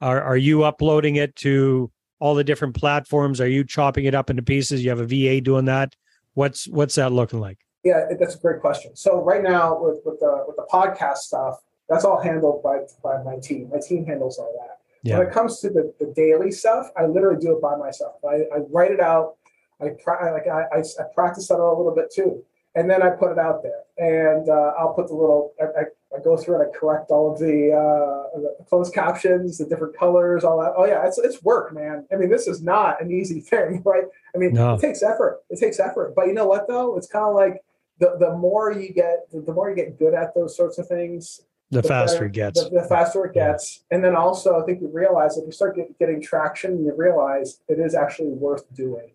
Are 0.00 0.22
are 0.22 0.36
you 0.36 0.64
uploading 0.64 1.16
it 1.16 1.36
to 1.36 1.90
all 2.18 2.34
the 2.34 2.44
different 2.44 2.74
platforms? 2.74 3.40
Are 3.40 3.48
you 3.48 3.64
chopping 3.64 4.06
it 4.06 4.14
up 4.14 4.30
into 4.30 4.42
pieces? 4.42 4.82
You 4.82 4.90
have 4.90 5.00
a 5.00 5.06
VA 5.06 5.40
doing 5.40 5.66
that. 5.66 5.94
What's 6.32 6.66
what's 6.68 6.94
that 6.94 7.12
looking 7.12 7.40
like? 7.40 7.58
Yeah, 7.84 8.06
that's 8.18 8.34
a 8.34 8.38
great 8.38 8.60
question. 8.60 8.96
So 8.96 9.22
right 9.22 9.42
now 9.42 9.78
with 9.78 10.00
with 10.04 10.18
the 10.20 10.44
with 10.46 10.56
the 10.56 10.66
podcast 10.72 11.18
stuff, 11.18 11.58
that's 11.90 12.04
all 12.06 12.20
handled 12.20 12.62
by 12.62 12.78
by 13.02 13.22
my 13.22 13.36
team. 13.36 13.68
My 13.70 13.80
team 13.86 14.06
handles 14.06 14.38
all 14.38 14.52
that. 14.60 14.78
Yeah. 15.02 15.18
When 15.18 15.26
it 15.26 15.34
comes 15.34 15.60
to 15.60 15.68
the, 15.68 15.92
the 16.00 16.06
daily 16.16 16.50
stuff, 16.50 16.88
I 16.96 17.04
literally 17.04 17.38
do 17.38 17.54
it 17.54 17.60
by 17.60 17.76
myself. 17.76 18.14
I, 18.26 18.36
I 18.54 18.60
write 18.70 18.90
it 18.90 19.00
out. 19.00 19.36
I, 19.84 20.02
pra- 20.02 20.32
like 20.32 20.46
I, 20.46 20.78
I, 20.78 20.80
I 20.80 21.04
practice 21.14 21.48
that 21.48 21.58
a 21.58 21.68
little 21.68 21.94
bit 21.94 22.12
too, 22.12 22.44
and 22.74 22.90
then 22.90 23.02
I 23.02 23.10
put 23.10 23.32
it 23.32 23.38
out 23.38 23.62
there. 23.62 23.80
And 23.96 24.48
uh, 24.48 24.72
I'll 24.78 24.94
put 24.94 25.08
the 25.08 25.14
little. 25.14 25.52
I, 25.60 25.64
I, 25.64 25.84
go 26.22 26.36
through 26.36 26.60
and 26.60 26.70
I 26.70 26.78
correct 26.78 27.10
all 27.10 27.32
of 27.32 27.40
the, 27.40 27.72
uh, 27.72 28.38
the 28.38 28.64
closed 28.68 28.94
captions, 28.94 29.58
the 29.58 29.66
different 29.66 29.98
colors, 29.98 30.44
all 30.44 30.60
that. 30.60 30.72
Oh 30.76 30.84
yeah, 30.84 31.04
it's 31.04 31.18
it's 31.18 31.42
work, 31.42 31.74
man. 31.74 32.06
I 32.12 32.16
mean, 32.16 32.30
this 32.30 32.46
is 32.46 32.62
not 32.62 33.02
an 33.02 33.10
easy 33.10 33.40
thing, 33.50 33.82
right? 33.84 34.04
I 34.34 34.38
mean, 34.38 34.52
no. 34.52 34.74
it 34.74 34.80
takes 34.80 35.02
effort. 35.02 35.40
It 35.50 35.58
takes 35.58 35.80
effort. 35.80 36.14
But 36.14 36.28
you 36.28 36.32
know 36.32 36.46
what 36.46 36.68
though? 36.68 36.96
It's 36.96 37.08
kind 37.08 37.26
of 37.26 37.34
like 37.34 37.60
the, 37.98 38.16
the 38.18 38.34
more 38.36 38.72
you 38.72 38.92
get 38.92 39.30
the, 39.30 39.40
the 39.40 39.52
more 39.52 39.70
you 39.70 39.76
get 39.76 39.98
good 39.98 40.14
at 40.14 40.34
those 40.34 40.56
sorts 40.56 40.78
of 40.78 40.86
things 40.86 41.40
the, 41.70 41.80
the 41.80 41.88
faster 41.88 42.16
better, 42.16 42.26
it 42.26 42.32
gets 42.32 42.62
the, 42.62 42.70
the, 42.70 42.86
faster 42.88 43.24
it 43.24 43.34
gets 43.34 43.84
yeah. 43.90 43.96
and 43.96 44.04
then 44.04 44.16
also 44.16 44.60
i 44.60 44.64
think 44.64 44.80
you 44.80 44.90
realize 44.92 45.36
if 45.36 45.44
you 45.46 45.52
start 45.52 45.76
get, 45.76 45.98
getting 45.98 46.20
traction 46.20 46.84
you 46.84 46.92
realize 46.96 47.60
it 47.68 47.78
is 47.78 47.94
actually 47.94 48.28
worth 48.28 48.64
doing 48.74 49.10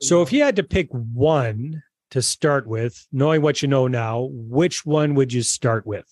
so 0.00 0.22
if 0.22 0.32
you 0.32 0.42
had 0.42 0.56
to 0.56 0.62
pick 0.62 0.88
one 0.90 1.82
to 2.10 2.22
start 2.22 2.66
with 2.66 3.06
knowing 3.12 3.42
what 3.42 3.62
you 3.62 3.68
know 3.68 3.86
now 3.86 4.28
which 4.30 4.84
one 4.84 5.14
would 5.14 5.32
you 5.32 5.42
start 5.42 5.86
with 5.86 6.06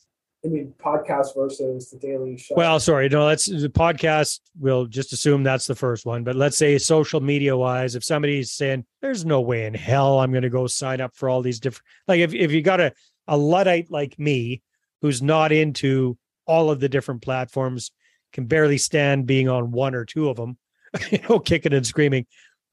I 0.45 0.49
mean, 0.49 0.75
podcast 0.85 1.37
versus 1.37 1.91
the 1.91 1.99
daily 1.99 2.37
show. 2.37 2.57
Well, 2.57 2.81
sorry, 2.81 3.09
no, 3.09 3.27
let's 3.27 3.47
the 3.47 3.69
podcast. 3.69 4.41
We'll 4.59 4.87
just 4.87 5.13
assume 5.13 5.45
that's 5.45 5.67
the 5.67 5.77
first 5.77 6.05
one. 6.05 6.25
But 6.25 6.35
let's 6.35 6.59
say 6.59 6.79
social 6.79 7.21
media 7.21 7.57
wise, 7.57 7.95
if 7.95 8.03
somebody's 8.03 8.51
saying, 8.51 8.85
"There's 9.01 9.25
no 9.25 9.41
way 9.41 9.67
in 9.67 9.75
hell 9.75 10.19
I'm 10.19 10.33
going 10.33 10.43
to 10.43 10.51
go 10.51 10.67
sign 10.67 11.01
up 11.01 11.15
for 11.15 11.29
all 11.29 11.43
these 11.43 11.61
different," 11.61 11.87
like 12.09 12.19
if 12.19 12.35
if 12.35 12.51
you 12.51 12.61
got 12.61 12.81
a 12.81 12.93
a 13.29 13.37
luddite 13.37 13.91
like 13.93 14.19
me 14.19 14.63
who's 15.01 15.23
not 15.23 15.53
into 15.53 16.19
all 16.45 16.71
of 16.71 16.81
the 16.81 16.89
different 16.89 17.23
platforms, 17.23 17.93
can 18.33 18.47
barely 18.47 18.79
stand 18.79 19.27
being 19.27 19.49
on 19.49 19.71
one 19.71 19.95
or 19.95 20.05
two 20.05 20.29
of 20.29 20.37
them, 20.37 20.59
you 21.11 21.21
know, 21.29 21.39
kicking 21.39 21.73
and 21.73 21.87
screaming. 21.87 22.27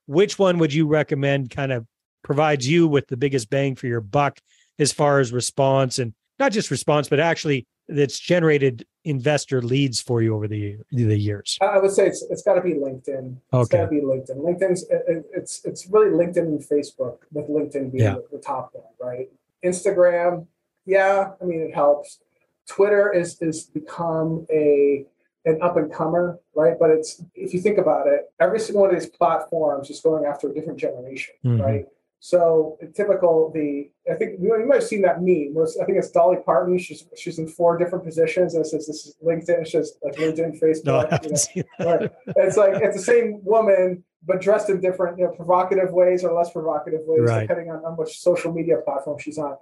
Which 0.10 0.40
one 0.40 0.58
would 0.58 0.74
you 0.74 0.88
recommend? 0.88 1.52
Kind 1.52 1.72
of 1.72 1.86
provides 2.24 2.68
you 2.68 2.88
with 2.88 3.08
the 3.10 3.16
biggest 3.16 3.52
bang 3.52 3.76
for 3.76 3.86
your 3.86 4.02
buck 4.02 4.40
as 4.80 4.92
far 4.92 5.20
as 5.20 5.32
response 5.32 6.00
and 6.00 6.16
not 6.40 6.52
just 6.52 6.72
response, 6.72 7.08
but 7.08 7.20
actually 7.20 7.68
that's 7.88 8.18
generated 8.18 8.88
investor 9.04 9.62
leads 9.62 10.02
for 10.02 10.24
you 10.24 10.34
over 10.34 10.48
the 10.48 10.78
the 10.92 11.16
years? 11.16 11.60
I 11.62 11.78
would 11.78 11.92
say 11.92 12.08
it's 12.08 12.26
it's 12.32 12.42
got 12.42 12.56
to 12.56 12.62
be 12.62 12.74
LinkedIn. 12.74 13.36
It's 13.36 13.54
okay. 13.54 13.78
got 13.78 13.84
to 13.84 13.90
be 13.90 14.02
LinkedIn. 14.02 14.38
LinkedIn's 14.38 14.84
it, 14.90 15.26
it's 15.32 15.64
it's 15.64 15.86
really 15.86 16.10
LinkedIn 16.10 16.38
and 16.38 16.60
Facebook, 16.60 17.20
with 17.32 17.48
LinkedIn 17.48 17.92
being 17.92 18.04
yeah. 18.04 18.16
the, 18.16 18.26
the 18.32 18.40
top 18.40 18.72
one, 18.74 18.86
right? 19.00 19.30
Instagram, 19.64 20.48
yeah, 20.88 21.34
I 21.40 21.46
mean 21.46 21.62
it 21.62 21.76
helps. 21.76 22.20
Twitter 22.68 23.14
is 23.14 23.40
is 23.42 23.66
become 23.66 24.48
a 24.52 25.06
an 25.46 25.60
up 25.62 25.78
and 25.78 25.92
comer, 25.92 26.40
right? 26.56 26.78
But 26.80 26.92
it's 26.92 27.24
if 27.36 27.54
you 27.54 27.62
think 27.62 27.78
about 27.78 28.08
it, 28.08 28.32
every 28.40 28.60
single 28.60 28.82
one 28.82 28.94
of 28.94 29.00
these 29.00 29.10
platforms 29.10 29.90
is 29.90 30.02
going 30.02 30.26
after 30.26 30.50
a 30.50 30.54
different 30.54 30.80
generation, 30.80 31.36
mm-hmm. 31.46 31.62
right? 31.62 31.86
So 32.22 32.78
typical 32.96 33.50
the 33.54 33.90
I 34.12 34.16
think 34.16 34.42
you, 34.42 34.50
know, 34.50 34.58
you 34.58 34.68
might 34.68 34.76
have 34.76 34.84
seen 34.84 35.02
that 35.04 35.22
meme. 35.22 35.54
Was, 35.54 35.78
I 35.82 35.86
think 35.86 35.98
it's 35.98 36.12
Dolly 36.12 36.38
Parton. 36.46 36.78
She's 36.78 37.06
she's 37.18 37.40
in 37.40 37.48
four 37.48 37.78
different 37.78 38.04
positions, 38.04 38.56
and 38.56 38.66
it 38.66 38.68
says 38.68 38.88
this 38.88 39.06
is 39.06 39.16
LinkedIn. 39.26 39.62
It's 39.62 39.72
just 39.72 39.98
like 40.04 40.16
LinkedIn, 40.16 40.60
Facebook. 40.62 40.86
No, 40.86 40.98
I 41.00 41.20
you 41.54 41.64
know, 41.80 41.98
right. 41.98 42.12
It's 42.36 42.58
like 42.58 42.82
it's 42.82 42.98
the 42.98 43.04
same 43.04 43.40
woman, 43.44 44.04
but 44.26 44.42
dressed 44.42 44.70
in 44.70 44.82
different, 44.82 45.18
you 45.18 45.26
know, 45.26 45.32
provocative 45.32 45.92
ways 45.92 46.26
or 46.26 46.34
less 46.34 46.52
provocative 46.52 47.02
ways, 47.06 47.22
right. 47.22 47.48
depending 47.48 47.72
on, 47.72 47.86
on 47.86 47.96
which 47.96 48.20
social 48.20 48.52
media 48.52 48.78
platform 48.84 49.18
she's 49.18 49.38
on. 49.38 49.56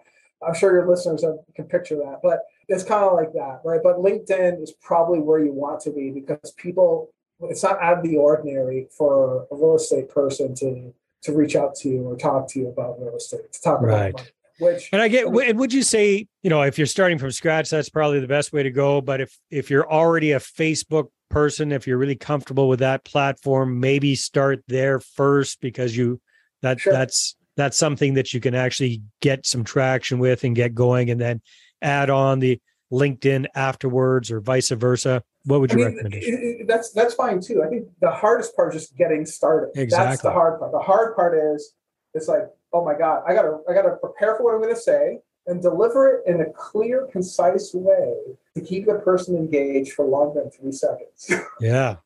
I'm 0.46 0.54
sure 0.54 0.74
your 0.74 0.88
listeners 0.88 1.24
have, 1.24 1.36
can 1.56 1.66
picture 1.66 1.96
that, 1.96 2.20
but 2.22 2.40
it's 2.68 2.84
kind 2.84 3.04
of 3.04 3.14
like 3.14 3.34
that, 3.34 3.62
right? 3.64 3.80
But 3.84 3.98
LinkedIn 3.98 4.62
is 4.62 4.74
probably 4.82 5.20
where 5.20 5.40
you 5.40 5.54
want 5.54 5.82
to 5.82 5.92
be 5.92 6.12
because 6.12 6.52
people. 6.58 7.12
It's 7.40 7.62
not 7.62 7.80
out 7.80 8.00
of 8.00 8.04
the 8.04 8.18
ordinary 8.18 8.88
for 8.98 9.46
a 9.52 9.56
real 9.56 9.76
estate 9.76 10.10
person 10.10 10.56
to 10.56 10.92
to 11.22 11.34
reach 11.34 11.56
out 11.56 11.76
to 11.76 11.90
you 11.90 12.02
or 12.02 12.16
talk 12.16 12.50
to 12.50 12.60
you 12.60 12.68
about 12.68 13.00
real 13.00 13.16
estate, 13.16 13.54
to 13.54 13.62
talk 13.62 13.82
right. 13.82 14.10
about 14.10 14.14
money. 14.14 14.30
Which, 14.60 14.90
and 14.92 15.00
I 15.00 15.08
get, 15.08 15.28
and 15.28 15.60
would 15.60 15.72
you 15.72 15.84
say, 15.84 16.28
you 16.42 16.50
know, 16.50 16.64
if 16.64 16.80
you're 16.80 16.88
starting 16.88 17.20
from 17.20 17.30
scratch, 17.32 17.70
that's 17.70 17.90
probably 17.90 18.20
the 18.20 18.28
best 18.28 18.52
way 18.52 18.64
to 18.64 18.72
go. 18.72 19.02
But 19.02 19.22
if 19.22 19.38
if 19.52 19.70
you're 19.70 19.92
already 19.92 20.32
a 20.32 20.40
Facebook 20.40 21.10
person, 21.30 21.72
if 21.72 21.86
you're 21.86 22.00
really 22.00 22.16
comfortable 22.16 22.68
with 22.68 22.80
that 22.80 23.04
platform, 23.04 23.80
maybe 23.80 24.16
start 24.16 24.64
there 24.68 25.00
first 25.00 25.62
because 25.62 25.96
you 25.96 26.20
that 26.64 26.80
sure. 26.80 26.92
that's 26.92 27.36
that's 27.58 27.78
something 27.78 28.14
that 28.14 28.34
you 28.34 28.40
can 28.40 28.56
actually 28.56 29.02
get 29.22 29.46
some 29.46 29.64
traction 29.64 30.20
with 30.20 30.44
and 30.44 30.56
get 30.56 30.74
going, 30.74 31.10
and 31.10 31.20
then 31.20 31.42
add 31.82 32.10
on 32.10 32.40
the 32.40 32.62
LinkedIn 32.92 33.48
afterwards 33.56 34.32
or 34.32 34.40
vice 34.40 34.70
versa. 34.70 35.24
What 35.46 35.60
would 35.60 35.72
you 35.72 35.80
I 35.84 35.90
mean, 35.90 35.96
recommendation? 35.96 36.66
That's 36.68 36.92
that's 36.92 37.14
fine 37.14 37.42
too. 37.42 37.64
I 37.64 37.68
think 37.68 37.88
the 38.00 38.12
hardest 38.12 38.56
part 38.56 38.74
is 38.74 38.84
just 38.84 38.98
getting 38.98 39.26
started. 39.26 39.72
Exactly. 39.80 40.12
That's 40.12 40.22
the 40.22 40.32
hard 40.32 40.60
part. 40.60 40.72
The 40.72 40.80
hard 40.80 41.16
part 41.16 41.38
is 41.56 41.74
it's 42.14 42.28
like, 42.28 42.44
oh 42.74 42.86
my 42.86 42.98
God, 42.98 43.24
I 43.28 43.34
gotta 43.34 43.60
I 43.70 43.74
gotta 43.74 43.98
prepare 43.98 44.36
for 44.36 44.44
what 44.44 44.56
I'm 44.56 44.62
gonna 44.62 44.76
say 44.76 45.20
and 45.48 45.62
deliver 45.62 46.10
it 46.10 46.28
in 46.28 46.42
a 46.42 46.52
clear, 46.54 47.08
concise 47.12 47.72
way 47.74 48.14
to 48.58 48.66
keep 48.66 48.86
the 48.86 48.96
person 48.96 49.36
engaged 49.36 49.94
for 49.94 50.06
longer 50.06 50.42
than 50.42 50.52
three 50.52 50.72
seconds. 50.72 51.32
yeah. 51.60 51.98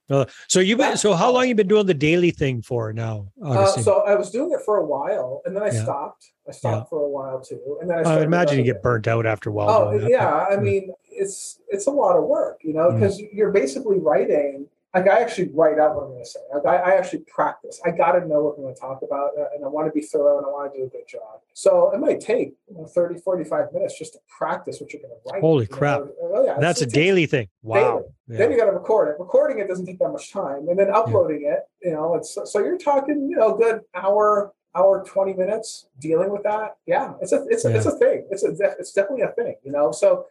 So 0.48 0.60
you've 0.60 0.78
been, 0.78 0.98
so 0.98 1.14
how 1.14 1.32
long 1.32 1.48
you 1.48 1.56
been 1.56 1.68
doing 1.68 1.86
the 1.86 1.94
daily 1.94 2.32
thing 2.32 2.62
for 2.62 2.92
now? 2.94 3.32
Uh, 3.44 3.66
so 3.68 4.02
I 4.02 4.16
was 4.16 4.32
doing 4.32 4.52
it 4.52 4.62
for 4.66 4.78
a 4.78 4.86
while 4.86 5.42
and 5.46 5.56
then 5.56 5.64
I 5.64 5.72
yeah. 5.72 5.84
stopped. 5.84 6.32
I 6.48 6.52
stopped 6.52 6.86
yeah. 6.86 6.90
for 6.90 7.06
a 7.06 7.10
while 7.10 7.42
too. 7.42 7.78
And 7.82 7.90
then 7.90 8.06
I, 8.06 8.20
I 8.20 8.24
imagine 8.24 8.58
you 8.58 8.66
get 8.66 8.82
burnt 8.82 9.08
out 9.08 9.26
after 9.26 9.50
a 9.50 9.54
while. 9.54 9.70
Oh 9.70 10.08
yeah. 10.08 10.46
I 10.50 10.58
mean, 10.58 10.92
it's, 11.10 11.60
it's 11.68 11.88
a 11.88 11.92
lot 11.92 12.18
of 12.18 12.26
work, 12.26 12.60
you 12.64 12.74
know, 12.74 12.92
because 12.92 13.20
mm. 13.20 13.30
you're 13.32 13.52
basically 13.52 14.00
writing 14.00 14.68
like 14.94 15.08
I 15.08 15.22
actually 15.22 15.50
write 15.54 15.80
out 15.80 15.96
what 15.96 16.04
I'm 16.04 16.10
going 16.10 16.24
to 16.24 16.30
say. 16.30 16.40
Like 16.54 16.66
I, 16.66 16.92
I, 16.92 16.96
actually 16.96 17.20
practice. 17.20 17.80
I 17.86 17.92
got 17.92 18.12
to 18.12 18.28
know 18.28 18.42
what 18.42 18.56
I'm 18.58 18.64
going 18.64 18.76
to 18.76 18.80
talk 18.80 19.02
about, 19.04 19.32
uh, 19.40 19.46
and 19.56 19.64
I 19.64 19.68
want 19.70 19.88
to 19.88 19.92
be 19.92 20.06
thorough 20.06 20.38
and 20.38 20.46
I 20.46 20.50
want 20.50 20.74
to 20.74 20.80
do 20.80 20.86
a 20.86 20.90
good 20.90 21.08
job. 21.08 21.40
So 21.54 21.92
it 21.94 22.00
might 22.00 22.20
take 22.20 22.56
you 22.70 22.76
know, 22.76 22.86
30, 22.86 23.20
45 23.20 23.72
minutes 23.74 23.98
just 23.98 24.14
to 24.14 24.20
practice 24.28 24.82
what 24.82 24.92
you're 24.92 25.02
going 25.02 25.14
to 25.14 25.32
write. 25.32 25.42
Holy 25.42 25.66
crap. 25.66 26.02
Oh, 26.22 26.44
yeah, 26.46 26.58
That's 26.60 26.82
a 26.82 26.86
daily 26.86 27.26
thing. 27.26 27.48
Wow. 27.64 28.04
Yeah. 28.28 28.38
Then 28.38 28.52
you 28.52 28.58
got 28.58 28.66
to 28.66 28.74
record 28.74 29.10
it. 29.10 29.16
Recording 29.20 29.60
it 29.60 29.70
doesn't 29.70 29.86
take 29.86 30.00
that 30.00 30.10
much 30.10 30.32
time. 30.32 30.68
And 30.68 30.78
then 30.78 30.90
uploading 30.90 31.44
yeah. 31.44 31.54
it, 31.54 31.60
you 31.84 31.94
know, 31.94 32.16
it's 32.16 32.38
so 32.46 32.60
you're 32.60 32.78
talking, 32.78 33.30
you 33.30 33.38
know, 33.38 33.56
good 33.56 33.82
hour, 33.96 34.52
hour, 34.76 35.06
20 35.06 35.34
minutes 35.34 35.88
dealing 36.00 36.32
with 36.32 36.44
that. 36.44 36.76
Yeah. 36.86 37.14
It's 37.22 37.32
a, 37.32 37.46
it's, 37.50 37.64
a, 37.64 37.76
it's 37.76 37.86
a 37.86 37.98
thing. 37.98 38.28
It's 38.30 38.44
a, 38.44 38.54
it's 38.78 38.92
definitely 38.92 39.24
a 39.24 39.32
thing, 39.32 39.56
you 39.64 39.72
know? 39.72 39.94
So, 39.94 40.26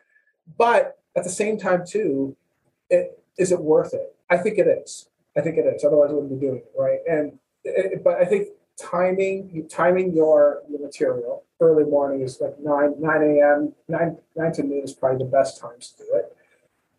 but 0.58 0.98
at 1.16 1.24
the 1.24 1.30
same 1.30 1.58
time 1.58 1.84
too, 1.86 2.36
it, 2.90 3.18
is 3.38 3.52
it 3.52 3.60
worth 3.60 3.94
it? 3.94 4.14
I 4.30 4.38
think 4.38 4.58
it 4.58 4.66
is. 4.66 5.08
I 5.36 5.40
think 5.40 5.58
it 5.58 5.66
is. 5.66 5.84
Otherwise, 5.84 6.10
I 6.10 6.14
wouldn't 6.14 6.40
be 6.40 6.46
doing 6.46 6.58
it, 6.58 6.72
right? 6.78 7.00
And 7.08 7.38
it, 7.64 8.02
but 8.02 8.14
I 8.18 8.24
think 8.24 8.48
timing, 8.78 9.66
timing 9.68 10.14
your 10.14 10.62
your 10.68 10.80
material 10.80 11.44
early 11.60 11.84
morning 11.84 12.22
is 12.22 12.40
like 12.40 12.58
nine 12.60 12.94
nine 12.98 13.22
a.m. 13.22 13.72
nine 13.88 14.16
nine 14.36 14.52
to 14.52 14.62
noon 14.62 14.84
is 14.84 14.94
probably 14.94 15.24
the 15.24 15.30
best 15.30 15.60
times 15.60 15.94
to 15.98 16.04
do 16.04 16.14
it. 16.14 16.36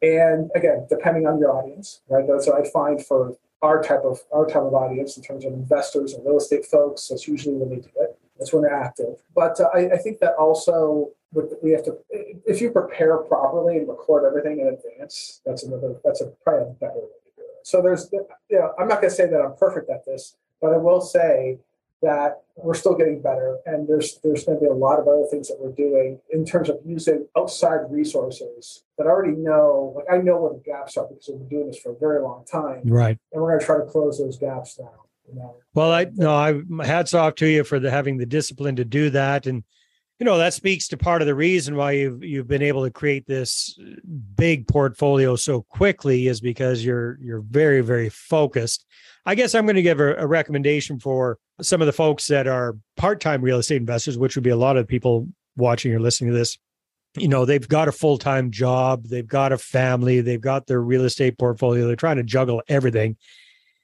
And 0.03 0.51
again, 0.55 0.87
depending 0.89 1.27
on 1.27 1.39
your 1.39 1.51
audience, 1.51 2.01
right? 2.09 2.25
That's 2.27 2.47
what 2.47 2.65
I 2.65 2.69
find 2.69 3.03
for 3.03 3.35
our 3.61 3.81
type 3.81 4.01
of 4.03 4.19
our 4.31 4.45
type 4.45 4.63
of 4.63 4.73
audience 4.73 5.17
in 5.17 5.23
terms 5.23 5.45
of 5.45 5.53
investors 5.53 6.13
and 6.13 6.25
real 6.25 6.37
estate 6.37 6.65
folks. 6.65 7.07
That's 7.07 7.27
usually 7.27 7.55
when 7.55 7.69
they 7.69 7.75
do 7.77 7.89
it. 7.99 8.17
That's 8.37 8.51
when 8.53 8.63
they're 8.63 8.73
active. 8.73 9.21
But 9.35 9.59
uh, 9.59 9.69
I, 9.73 9.91
I 9.91 9.97
think 9.97 10.19
that 10.19 10.33
also 10.33 11.11
we 11.61 11.71
have 11.71 11.83
to 11.85 11.97
if 12.11 12.61
you 12.61 12.71
prepare 12.71 13.17
properly 13.17 13.77
and 13.77 13.87
record 13.87 14.25
everything 14.25 14.59
in 14.59 14.67
advance. 14.67 15.41
That's 15.45 15.63
another. 15.63 15.95
That's 16.03 16.21
a 16.21 16.27
probably 16.43 16.71
a 16.71 16.73
better 16.73 16.99
way 16.99 17.20
so 17.63 17.81
there's, 17.81 18.09
you 18.11 18.25
know, 18.51 18.73
I'm 18.79 18.87
not 18.87 19.01
going 19.01 19.09
to 19.09 19.15
say 19.15 19.27
that 19.27 19.41
I'm 19.41 19.55
perfect 19.55 19.89
at 19.89 20.05
this, 20.05 20.35
but 20.61 20.73
I 20.73 20.77
will 20.77 21.01
say 21.01 21.59
that 22.01 22.41
we're 22.55 22.73
still 22.73 22.95
getting 22.95 23.21
better, 23.21 23.57
and 23.65 23.87
there's 23.87 24.19
there's 24.23 24.43
going 24.45 24.57
to 24.57 24.63
be 24.63 24.69
a 24.69 24.73
lot 24.73 24.99
of 24.99 25.07
other 25.07 25.25
things 25.29 25.47
that 25.47 25.57
we're 25.59 25.71
doing 25.71 26.19
in 26.31 26.45
terms 26.45 26.69
of 26.69 26.79
using 26.83 27.27
outside 27.37 27.79
resources 27.89 28.83
that 28.97 29.05
I 29.05 29.09
already 29.09 29.37
know. 29.37 29.93
Like 29.95 30.05
I 30.11 30.21
know 30.21 30.37
where 30.37 30.53
the 30.53 30.59
gaps 30.59 30.97
are 30.97 31.07
because 31.07 31.29
we've 31.29 31.39
been 31.39 31.49
doing 31.49 31.67
this 31.67 31.79
for 31.79 31.91
a 31.91 31.95
very 31.95 32.21
long 32.21 32.43
time, 32.51 32.81
right? 32.85 33.17
And 33.31 33.41
we're 33.41 33.49
going 33.49 33.59
to 33.59 33.65
try 33.65 33.77
to 33.77 33.85
close 33.85 34.17
those 34.17 34.37
gaps 34.37 34.79
now. 34.79 35.05
You 35.27 35.35
know? 35.39 35.55
Well, 35.75 35.91
I 35.91 36.07
no, 36.11 36.35
I 36.35 36.85
hats 36.85 37.13
off 37.13 37.35
to 37.35 37.47
you 37.47 37.63
for 37.63 37.79
the, 37.79 37.91
having 37.91 38.17
the 38.17 38.25
discipline 38.25 38.75
to 38.77 38.85
do 38.85 39.11
that, 39.11 39.45
and 39.45 39.63
you 40.21 40.25
know 40.25 40.37
that 40.37 40.53
speaks 40.53 40.87
to 40.87 40.97
part 40.97 41.23
of 41.23 41.25
the 41.25 41.33
reason 41.33 41.75
why 41.75 41.93
you've 41.93 42.23
you've 42.23 42.47
been 42.47 42.61
able 42.61 42.83
to 42.83 42.91
create 42.91 43.25
this 43.25 43.75
big 44.35 44.67
portfolio 44.67 45.35
so 45.35 45.63
quickly 45.63 46.27
is 46.27 46.39
because 46.39 46.85
you're 46.85 47.17
you're 47.19 47.41
very 47.41 47.81
very 47.81 48.07
focused 48.07 48.85
i 49.25 49.33
guess 49.33 49.55
i'm 49.55 49.65
going 49.65 49.75
to 49.75 49.81
give 49.81 49.99
a, 49.99 50.13
a 50.17 50.27
recommendation 50.27 50.99
for 50.99 51.39
some 51.59 51.81
of 51.81 51.87
the 51.87 51.91
folks 51.91 52.27
that 52.27 52.45
are 52.45 52.77
part-time 52.97 53.41
real 53.41 53.57
estate 53.57 53.77
investors 53.77 54.15
which 54.15 54.35
would 54.35 54.43
be 54.43 54.51
a 54.51 54.55
lot 54.55 54.77
of 54.77 54.87
people 54.87 55.27
watching 55.57 55.91
or 55.91 55.99
listening 55.99 56.31
to 56.31 56.37
this 56.37 56.59
you 57.17 57.27
know, 57.27 57.43
they've 57.43 57.67
got 57.67 57.89
a 57.89 57.91
full 57.91 58.17
time 58.17 58.51
job, 58.51 59.07
they've 59.07 59.27
got 59.27 59.51
a 59.51 59.57
family, 59.57 60.21
they've 60.21 60.39
got 60.39 60.67
their 60.67 60.81
real 60.81 61.03
estate 61.03 61.37
portfolio, 61.37 61.85
they're 61.85 61.97
trying 61.97 62.15
to 62.15 62.23
juggle 62.23 62.61
everything. 62.69 63.17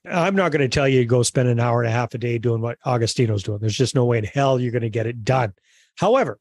I'm 0.09 0.35
not 0.35 0.53
going 0.53 0.61
to 0.61 0.73
tell 0.73 0.87
you 0.87 0.99
to 0.99 1.05
go 1.05 1.23
spend 1.23 1.49
an 1.49 1.59
hour 1.59 1.81
and 1.81 1.89
a 1.89 1.91
half 1.91 2.13
a 2.13 2.17
day 2.17 2.37
doing 2.37 2.61
what 2.61 2.77
Agostino's 2.85 3.43
doing. 3.43 3.59
There's 3.59 3.75
just 3.75 3.95
no 3.95 4.05
way 4.05 4.19
in 4.19 4.23
hell 4.23 4.59
you're 4.61 4.71
going 4.71 4.81
to 4.81 4.89
get 4.89 5.07
it 5.07 5.25
done. 5.25 5.53
However, 5.97 6.39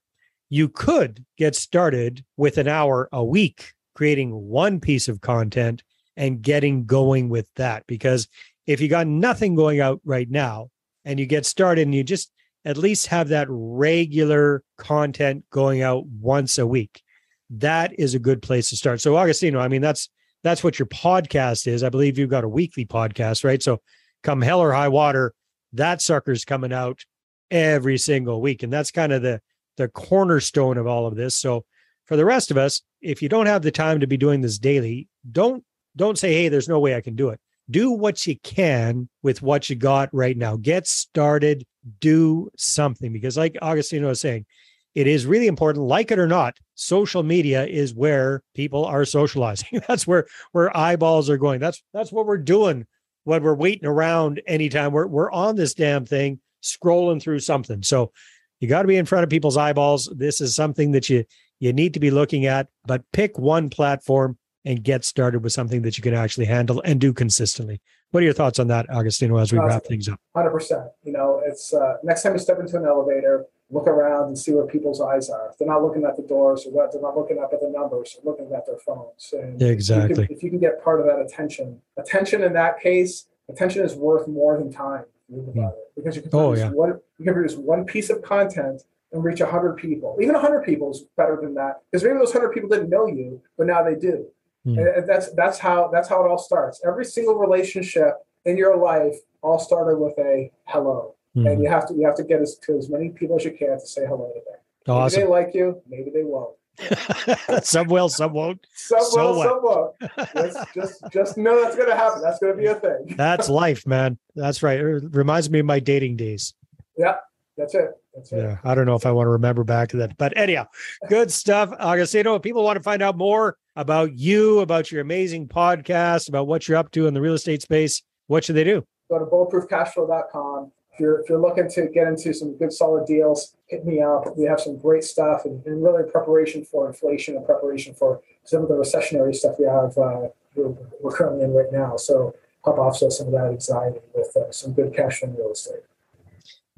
you 0.49 0.69
could 0.69 1.25
get 1.37 1.57
started 1.57 2.25
with 2.37 2.57
an 2.57 2.69
hour 2.69 3.09
a 3.13 3.25
week 3.25 3.73
creating 3.95 4.31
one 4.31 4.79
piece 4.79 5.09
of 5.09 5.21
content 5.21 5.83
and 6.17 6.43
getting 6.43 6.85
going 6.85 7.29
with 7.29 7.49
that. 7.57 7.85
Because 7.87 8.29
if 8.67 8.81
you 8.81 8.89
got 8.89 9.07
nothing 9.07 9.55
going 9.55 9.81
out 9.81 10.01
right 10.05 10.31
now 10.31 10.69
and 11.05 11.19
you 11.19 11.27
get 11.27 11.47
started 11.47 11.83
and 11.83 11.95
you 11.95 12.05
just 12.05 12.31
at 12.65 12.77
least 12.77 13.07
have 13.07 13.29
that 13.29 13.47
regular 13.49 14.63
content 14.77 15.45
going 15.51 15.81
out 15.81 16.05
once 16.07 16.59
a 16.59 16.67
week. 16.67 17.03
That 17.49 17.99
is 17.99 18.15
a 18.15 18.19
good 18.19 18.43
place 18.43 18.71
to 18.71 18.77
start. 18.77 19.01
So 19.01 19.17
Agostino, 19.17 19.61
I 19.61 19.69
mean 19.69 19.83
that's 19.83 20.11
that's 20.43 20.65
what 20.65 20.79
your 20.79 20.87
podcast 20.87 21.67
is. 21.69 21.83
I 21.83 21.89
believe 21.89 22.19
you've 22.19 22.29
got 22.29 22.45
a 22.45 22.49
weekly 22.49 22.85
podcast, 22.85 23.45
right? 23.45 23.63
So 23.63 23.81
come 24.23 24.43
hell 24.43 24.61
or 24.61 24.73
high 24.73 24.89
water, 24.89 25.33
that 25.73 26.03
sucker's 26.03 26.45
coming 26.45 26.73
out 26.73 27.05
every 27.51 27.99
single 27.99 28.41
week 28.41 28.63
and 28.63 28.73
that's 28.73 28.91
kind 28.91 29.13
of 29.13 29.23
the 29.23 29.41
the 29.77 29.89
cornerstone 29.89 30.79
of 30.79 30.87
all 30.87 31.07
of 31.07 31.17
this. 31.17 31.37
So 31.37 31.65
for 32.07 32.17
the 32.17 32.25
rest 32.25 32.51
of 32.51 32.57
us, 32.57 32.81
if 33.03 33.21
you 33.21 33.29
don't 33.29 33.47
have 33.47 33.61
the 33.61 33.71
time 33.71 34.01
to 34.01 34.07
be 34.07 34.17
doing 34.17 34.41
this 34.41 34.59
daily, 34.59 35.09
don't 35.31 35.63
don't 35.97 36.19
say 36.19 36.33
hey, 36.33 36.49
there's 36.49 36.69
no 36.69 36.81
way 36.81 36.95
I 36.95 37.01
can 37.01 37.15
do 37.15 37.31
it 37.31 37.41
do 37.71 37.91
what 37.91 38.27
you 38.27 38.39
can 38.41 39.09
with 39.23 39.43
what 39.43 39.69
you 39.69 39.77
got 39.77 40.09
right 40.13 40.37
now. 40.37 40.57
Get 40.57 40.87
started, 40.87 41.65
do 42.01 42.51
something 42.57 43.13
because, 43.13 43.37
like 43.37 43.55
Augustino 43.55 44.09
was 44.09 44.21
saying, 44.21 44.47
it 44.95 45.07
is 45.07 45.27
really 45.27 45.47
important, 45.47 45.85
like 45.85 46.11
it 46.11 46.19
or 46.19 46.27
not, 46.27 46.57
social 46.75 47.23
media 47.23 47.67
is 47.67 47.95
where 47.95 48.43
people 48.55 48.85
are 48.85 49.05
socializing. 49.05 49.81
that's 49.89 50.07
where 50.07 50.27
where 50.53 50.75
eyeballs 50.77 51.29
are 51.29 51.37
going. 51.37 51.61
That's 51.61 51.83
that's 51.93 52.13
what 52.13 52.27
we're 52.27 52.39
doing 52.39 52.87
when 53.25 53.43
we're 53.43 53.55
waiting 53.55 53.87
around 53.87 54.41
anytime. 54.47 54.93
We're 54.93 55.07
we're 55.07 55.33
on 55.33 55.57
this 55.57 55.75
damn 55.75 56.07
thing, 56.07 56.41
scrolling 56.67 57.21
through 57.21 57.41
something. 57.41 57.83
So 57.83 58.13
you 58.61 58.69
got 58.69 58.83
to 58.83 58.89
be 58.89 58.97
in 58.97 59.07
front 59.07 59.25
of 59.25 59.31
people's 59.31 59.57
eyeballs. 59.57 60.13
This 60.15 60.41
is 60.41 60.55
something 60.55 60.93
that 60.93 61.09
you 61.09 61.25
you 61.59 61.73
need 61.73 61.95
to 61.95 62.01
be 62.01 62.11
looking 62.11 62.45
at, 62.47 62.69
but 62.85 63.03
pick 63.13 63.39
one 63.39 63.71
platform 63.71 64.37
and 64.67 64.83
get 64.83 65.05
started 65.05 65.43
with 65.43 65.53
something 65.53 65.83
that 65.83 65.97
you 65.97 66.03
can 66.03 66.13
actually 66.13 66.45
handle 66.45 66.83
and 66.85 67.01
do 67.01 67.13
consistently. 67.13 67.81
What 68.11 68.23
are 68.23 68.25
your 68.25 68.35
thoughts 68.35 68.59
on 68.59 68.67
that, 68.69 68.89
Augustino, 68.89 69.41
as 69.41 69.53
we 69.53 69.59
wrap 69.59 69.85
things 69.85 70.09
up? 70.09 70.21
100%. 70.37 70.91
You 71.03 71.13
know, 71.13 71.43
it's 71.47 71.73
uh, 71.73 71.95
next 72.03 72.23
time 72.23 72.33
you 72.33 72.39
step 72.39 72.59
into 72.59 72.77
an 72.77 72.85
elevator, 72.85 73.47
look 73.71 73.87
around 73.87 74.29
and 74.29 74.39
see 74.39 74.53
where 74.53 74.67
people's 74.67 75.01
eyes 75.01 75.29
are. 75.31 75.51
If 75.51 75.59
they're 75.59 75.69
not 75.69 75.83
looking 75.83 76.05
at 76.05 76.17
the 76.17 76.23
doors 76.23 76.67
or 76.67 76.73
what, 76.73 76.93
they're 76.93 77.03
not 77.03 77.17
looking 77.17 77.39
up 77.39 77.51
at 77.53 77.61
the 77.61 77.69
numbers, 77.69 78.17
they're 78.17 78.31
looking 78.31 78.53
at 78.55 78.67
their 78.67 78.79
phones. 78.79 79.33
And 79.33 79.61
exactly. 79.63 80.13
If 80.13 80.19
you, 80.19 80.27
can, 80.27 80.37
if 80.37 80.43
you 80.43 80.51
can 80.51 80.59
get 80.59 80.83
part 80.83 81.01
of 81.01 81.07
that 81.07 81.21
attention, 81.21 81.81
attention 81.97 82.43
in 82.43 82.53
that 82.53 82.81
case, 82.81 83.27
attention 83.49 83.85
is 83.85 83.95
worth 83.95 84.29
more 84.29 84.59
than 84.59 84.73
time. 84.73 85.05
Mm. 85.33 85.73
Because 85.97 86.17
you 86.17 86.23
can, 86.23 86.31
oh, 86.35 86.55
yeah. 86.55 86.71
one, 86.71 87.01
you 87.19 87.25
can 87.25 87.35
produce 87.35 87.57
one 87.57 87.85
piece 87.85 88.11
of 88.11 88.23
content 88.23 88.83
and 89.13 89.25
reach 89.25 89.41
100 89.41 89.77
people. 89.77 90.17
Even 90.21 90.35
100 90.35 90.65
people 90.65 90.91
is 90.91 91.05
better 91.17 91.39
than 91.41 91.55
that 91.55 91.81
because 91.91 92.05
maybe 92.05 92.19
those 92.19 92.33
100 92.33 92.53
people 92.53 92.69
didn't 92.69 92.91
know 92.91 93.07
you, 93.07 93.43
but 93.57 93.67
now 93.67 93.83
they 93.83 93.95
do. 93.95 94.27
Mm. 94.67 94.99
And 94.99 95.09
that's 95.09 95.33
that's 95.33 95.59
how 95.59 95.91
that's 95.93 96.09
how 96.09 96.25
it 96.25 96.29
all 96.29 96.39
starts. 96.39 96.81
Every 96.85 97.05
single 97.05 97.37
relationship 97.37 98.15
in 98.45 98.57
your 98.57 98.77
life 98.77 99.15
all 99.43 99.59
started 99.59 99.99
with 99.99 100.19
a 100.19 100.51
hello, 100.65 101.15
mm. 101.37 101.51
and 101.51 101.63
you 101.63 101.69
have 101.69 101.87
to 101.89 101.95
you 101.95 102.05
have 102.05 102.17
to 102.17 102.25
get 102.25 102.41
as 102.41 102.59
to 102.65 102.77
as 102.77 102.89
many 102.89 103.11
people 103.11 103.37
as 103.37 103.45
you 103.45 103.53
can 103.53 103.79
to 103.79 103.87
say 103.87 104.05
hello 104.07 104.33
to 104.33 104.41
them. 104.41 104.61
Awesome. 104.89 105.21
Maybe 105.21 105.27
they 105.27 105.31
like 105.31 105.55
you, 105.55 105.83
maybe 105.89 106.11
they 106.11 106.25
won't. 106.25 106.55
some 107.63 107.89
will, 107.89 108.09
some 108.09 108.33
won't. 108.33 108.67
Some 108.75 109.03
so 109.03 109.33
will, 109.33 109.43
some 109.43 109.63
won't. 109.63 110.35
Just, 110.35 110.75
just, 110.75 111.13
just 111.13 111.39
know 111.39 111.63
that's 111.63 111.77
going 111.77 111.89
to 111.89 111.97
happen. 111.97 112.23
That's 112.23 112.39
going 112.39 112.57
to 112.57 112.59
be 112.59 112.67
a 112.67 112.75
thing. 112.75 113.15
that's 113.17 113.49
life, 113.49 113.87
man. 113.87 114.19
That's 114.35 114.63
right. 114.63 114.79
It 114.79 115.15
reminds 115.15 115.51
me 115.51 115.61
of 115.61 115.67
my 115.67 115.81
dating 115.81 116.17
days. 116.17 116.55
Yeah, 116.97 117.17
that's 117.57 117.75
it. 117.75 117.91
That's 118.15 118.33
it. 118.33 118.39
Yeah, 118.39 118.59
I 118.65 118.75
don't 118.75 118.87
know 118.87 118.95
if 118.95 119.07
I 119.07 119.13
want 119.13 119.27
to 119.27 119.31
remember 119.31 119.65
back 119.65 119.89
to 119.91 119.99
that, 119.99 120.17
but 120.17 120.37
anyhow, 120.37 120.67
good 121.09 121.31
stuff, 121.31 121.73
Agostino. 121.79 122.35
If 122.35 122.43
people 122.43 122.65
want 122.65 122.77
to 122.77 122.83
find 122.83 123.03
out 123.03 123.17
more 123.17 123.57
about 123.77 124.15
you, 124.15 124.61
about 124.61 124.91
your 124.91 125.03
amazing 125.03 125.49
podcast, 125.49 126.29
about 126.29 126.47
what 126.47 126.67
you're 126.67 126.79
up 126.79 126.91
to 126.93 127.07
in 127.07 127.15
the 127.15 127.21
real 127.21 127.35
estate 127.35 127.63
space, 127.63 128.03
what 128.27 128.45
should 128.45 128.57
they 128.57 128.65
do? 128.65 128.85
Go 129.11 129.19
to 129.19 129.27
bulletproofcashflow.com. 129.27 130.73
If 130.97 131.01
you're, 131.01 131.21
if 131.21 131.29
you're 131.29 131.39
looking 131.39 131.69
to 131.73 131.89
get 131.89 132.07
into 132.07 132.33
some 132.33 132.57
good 132.57 132.73
solid 132.73 133.07
deals, 133.07 133.55
hit 133.67 133.85
me 133.85 134.01
up. 134.01 134.35
We 134.35 134.45
have 134.45 134.59
some 134.59 134.79
great 134.79 135.05
stuff 135.05 135.45
and, 135.45 135.63
and 135.67 135.85
really 135.85 136.11
preparation 136.11 136.65
for 136.65 136.87
inflation 136.87 137.37
and 137.37 137.45
preparation 137.45 137.93
for 137.93 138.23
some 138.45 138.63
of 138.63 138.69
the 138.69 138.75
recessionary 138.75 139.35
stuff 139.35 139.57
we 139.59 139.67
have 139.67 139.99
uh, 139.99 140.29
we're, 140.55 140.75
we're, 141.03 141.13
currently 141.13 141.45
in 141.45 141.53
right 141.53 141.71
now. 141.71 141.99
So 141.99 142.35
help 142.65 142.79
offset 142.79 143.13
some 143.13 143.27
of 143.27 143.35
that 143.35 143.45
anxiety 143.45 143.99
with 144.15 144.35
uh, 144.39 144.51
some 144.51 144.73
good 144.73 144.97
cash 144.97 145.23
in 145.23 145.37
real 145.37 145.53
estate. 145.53 145.83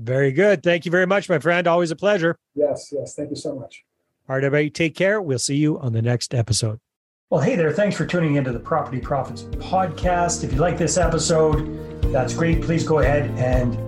Very 0.01 0.33
good. 0.33 0.65
Thank 0.65 0.85
you 0.85 0.91
very 0.91 1.07
much, 1.07 1.29
my 1.29 1.39
friend. 1.39 1.69
Always 1.69 1.93
a 1.93 1.97
pleasure. 1.97 2.37
Yes, 2.57 2.93
yes. 2.93 3.15
Thank 3.15 3.31
you 3.31 3.37
so 3.37 3.55
much. 3.55 3.85
All 4.29 4.35
right, 4.35 4.43
everybody, 4.43 4.69
take 4.69 4.97
care. 4.97 5.23
We'll 5.23 5.39
see 5.39 5.57
you 5.57 5.79
on 5.79 5.93
the 5.93 6.03
next 6.03 6.35
episode. 6.35 6.81
Well, 7.31 7.41
hey 7.41 7.55
there. 7.55 7.73
Thanks 7.73 7.97
for 7.97 8.05
tuning 8.05 8.35
into 8.35 8.51
the 8.51 8.59
Property 8.59 8.99
Profits 8.99 9.43
podcast. 9.43 10.43
If 10.43 10.53
you 10.53 10.59
like 10.59 10.77
this 10.77 10.97
episode, 10.97 12.03
that's 12.11 12.35
great. 12.35 12.63
Please 12.63 12.83
go 12.83 12.99
ahead 12.99 13.31
and 13.39 13.88